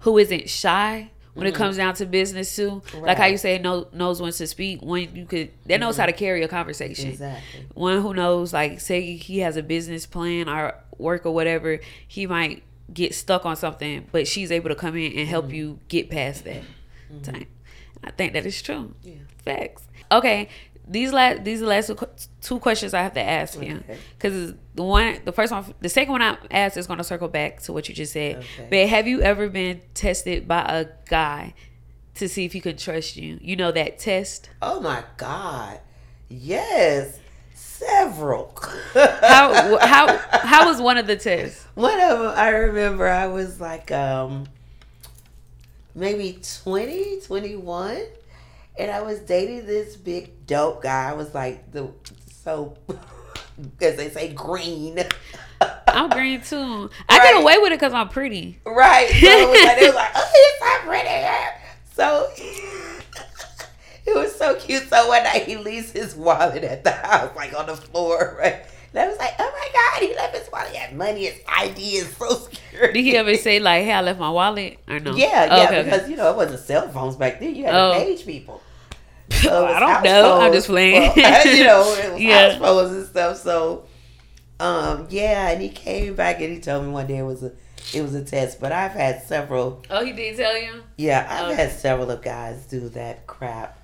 [0.00, 2.82] who isn't shy when it comes down to business too.
[2.98, 4.82] Like how you say know, knows when to speak.
[4.82, 7.10] When you could that knows how to carry a conversation.
[7.10, 7.66] exactly.
[7.74, 12.26] One who knows like say he has a business plan or work or whatever, he
[12.26, 15.54] might get stuck on something, but she's able to come in and help mm-hmm.
[15.54, 16.62] you get past that
[17.12, 17.22] mm-hmm.
[17.22, 17.46] time.
[18.04, 18.94] I think that is true.
[19.02, 19.14] Yeah.
[19.44, 19.86] Facts.
[20.10, 20.48] Okay.
[20.88, 21.92] These last these last
[22.40, 23.84] two questions I have to ask you
[24.18, 27.28] because the one the first one the second one I asked is going to circle
[27.28, 28.38] back to what you just said.
[28.38, 28.66] Okay.
[28.68, 31.54] But have you ever been tested by a guy
[32.16, 33.38] to see if he can trust you?
[33.40, 34.50] You know that test.
[34.60, 35.80] Oh my God.
[36.28, 37.20] Yes.
[37.88, 38.54] Several.
[38.94, 41.66] How how how was one of the tests?
[41.74, 44.44] One of them, I remember I was like, um,
[45.94, 48.02] maybe 20, 21,
[48.78, 51.10] and I was dating this big dope guy.
[51.10, 51.90] I was like, the
[52.44, 52.76] so,
[53.80, 55.02] as they say, green.
[55.88, 56.90] I'm green too.
[57.08, 58.58] I get away with it because I'm pretty.
[58.64, 59.08] Right.
[59.08, 61.26] So it was like, they was like, oh, you're so pretty.
[61.94, 62.28] So
[64.06, 64.88] it was so cute.
[64.88, 68.64] So one night he leaves his wallet at the house, like on the floor, right?
[68.94, 70.68] And I was like, oh my God, he left his wallet.
[70.70, 72.92] He had money, his ID, his social security.
[72.92, 74.78] Did he ever say like, "Hey, I left my wallet"?
[74.86, 75.14] Or no?
[75.16, 75.82] Yeah, Oh, yeah, okay, okay.
[75.90, 77.54] because you know it wasn't cell phones back then.
[77.54, 77.92] You had Oh.
[77.98, 78.60] to page people.
[79.42, 80.38] So I don't know.
[80.40, 81.10] I'm just playing.
[81.16, 82.58] Well, you know, it was Yeah.
[82.58, 83.38] phones and stuff.
[83.38, 83.86] So,
[84.60, 87.52] um, yeah, and he came back and he told me one day it was a
[87.94, 88.60] it was a test.
[88.60, 89.82] But I've had several.
[89.88, 90.82] Oh, he did tell you.
[90.98, 91.62] Yeah, I've Okay.
[91.62, 93.78] had several of guys do that crap.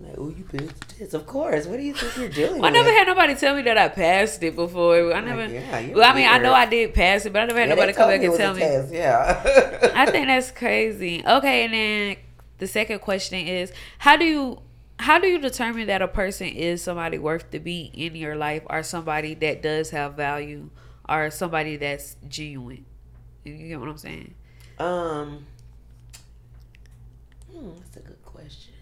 [0.00, 1.14] You know, oh, you passed the test.
[1.14, 1.66] Of course.
[1.66, 2.62] What do you think you're doing?
[2.64, 2.74] I with?
[2.74, 5.12] never had nobody tell me that I passed it before.
[5.12, 5.46] I Like, never.
[5.48, 7.74] yeah, well, I mean, I know I did pass it, but I never had Yeah,
[7.74, 8.60] nobody come back and tell me.
[8.60, 9.90] test, Yeah.
[9.94, 11.24] I think that's crazy.
[11.26, 12.16] Okay, and then
[12.58, 14.62] the second question is, how do you
[15.00, 18.62] how do you determine that a person is somebody worth to be in your life,
[18.68, 20.70] or somebody that does have value,
[21.08, 22.84] or somebody that's genuine?
[23.44, 24.34] You get what I'm saying?
[24.78, 25.46] Um,
[27.52, 28.74] hmm, that's a good question.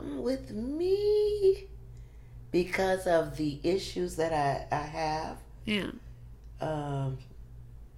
[0.00, 1.66] Um, with me,
[2.50, 5.90] because of the issues that I, I have, Yeah.
[6.60, 7.18] um,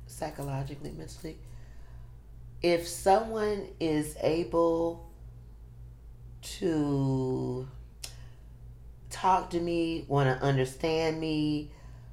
[0.07, 1.39] psychologically, mentally,
[2.63, 5.09] if someone is able
[6.43, 7.69] to
[9.11, 11.71] talk to me, want to understand me,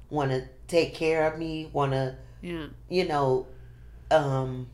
[0.08, 2.68] want to take care of me, want to Yeah.
[2.88, 3.46] you know,
[4.10, 4.68] um,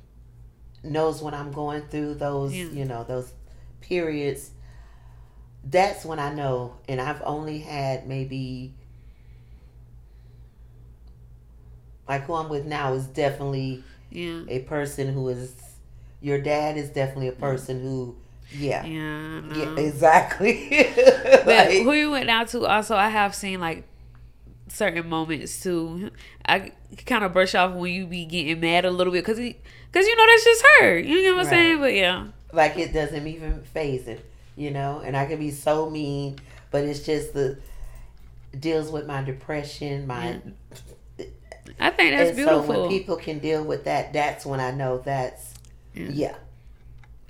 [0.83, 2.67] knows when I'm going through those, Yeah.
[2.67, 3.33] you know, those
[3.81, 4.51] periods.
[5.69, 8.73] That's when I know, and I've only had maybe
[12.09, 14.43] like who I'm with now is definitely Yeah.
[14.49, 15.55] a person who is
[16.21, 17.41] your dad is definitely a mm.
[17.41, 18.17] person who,
[18.51, 19.43] yeah, Yeah.
[19.55, 20.69] Yeah, exactly.
[21.45, 22.65] But Like, who you went out to?
[22.67, 23.85] Also, I have seen like
[24.69, 26.11] certain moments too.
[26.47, 26.73] I
[27.07, 30.17] kind of brush off when you be getting mad a little bit because because you
[30.17, 30.99] know that's just her.
[30.99, 31.51] You know what I'm Right.
[31.51, 31.81] saying?
[31.81, 34.25] But yeah, like it doesn't even faze it,
[34.57, 35.03] you know.
[35.05, 36.39] And I can be so mean,
[36.70, 37.59] but it's just the
[38.59, 40.41] deals with my depression, my
[41.78, 42.62] I think that's and beautiful.
[42.65, 45.55] So when people can deal with that, that's when I know that's
[45.95, 46.09] Yeah.
[46.11, 46.35] yeah.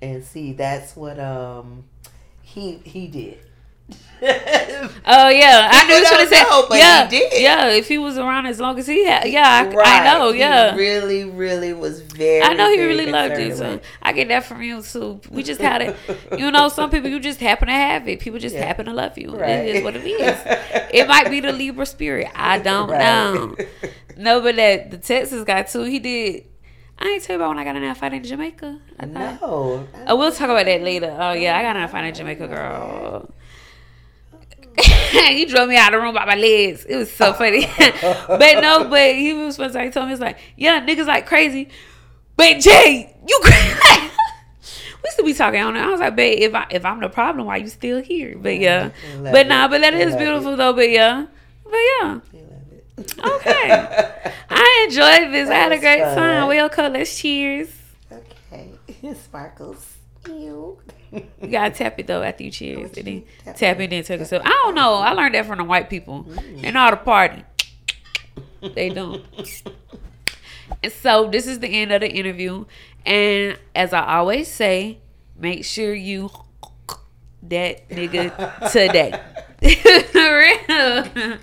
[0.03, 1.85] And see, that's what um
[2.43, 3.39] he he did.
[5.09, 7.05] Oh yeah, I knew should have said know, but yeah.
[7.09, 7.43] he did.
[7.43, 10.05] Yeah, if he was around as long as he had, yeah, I, I Right.
[10.19, 10.75] know, He yeah.
[10.75, 12.43] really, really was very.
[12.43, 13.55] I know he really loved you.
[13.55, 15.21] So I get that from you too.
[15.31, 15.97] We just had it.
[16.39, 18.19] You know, some people you just happen to have it.
[18.21, 18.65] People just Yeah.
[18.67, 19.37] happen to love you.
[19.37, 19.51] Right.
[19.51, 20.39] It is what it is.
[20.93, 22.29] It might be the Libra spirit.
[22.35, 22.99] I don't Right.
[23.01, 23.57] know.
[24.17, 25.83] No, but that the Texas guy too.
[25.83, 26.45] He did.
[26.99, 28.81] I ain't tell you about when I got in that fight in Jamaica.
[28.99, 29.43] I thought.
[29.43, 29.87] No.
[30.07, 31.15] Oh, we'll talk about that later.
[31.21, 33.31] Oh yeah, I got in a fight in Jamaica, girl.
[35.29, 36.85] he drove me out of the room by my legs.
[36.85, 37.67] It was so funny.
[37.79, 41.27] but no, but he was supposed to he told me, it's like, yeah, niggas like
[41.27, 41.69] crazy.
[42.37, 44.11] But Jay, you crazy.
[45.03, 45.81] we still be talking on it.
[45.81, 48.37] I was like, babe, if I if I'm the problem, why you still here?
[48.37, 48.63] But mm-hmm.
[48.63, 48.91] yeah.
[49.21, 50.57] Love But nah, but that is beautiful it.
[50.57, 51.27] though, but yeah.
[51.65, 52.21] But yeah.
[52.33, 53.19] He loved it.
[53.25, 54.13] Okay.
[54.51, 55.49] I enjoyed this.
[55.49, 56.17] I had a That great fun.
[56.17, 56.49] time.
[56.49, 57.69] Well, colors, cheers.
[58.13, 58.71] okay.
[59.15, 59.96] Sparkles.
[60.29, 60.79] You
[61.51, 62.97] gotta tap it though after you cheers.
[62.97, 64.43] And then Tap tap it, then take a sip.
[64.45, 64.95] I don't know.
[64.95, 66.27] I learned that from the white people.
[66.63, 67.45] And all the party.
[68.75, 69.25] They don't.
[70.83, 72.65] And so this is the end of the interview.
[73.05, 74.99] And as I always say,
[75.39, 76.31] make sure you
[77.45, 79.13] that nigga today.
[80.13, 81.39] For real.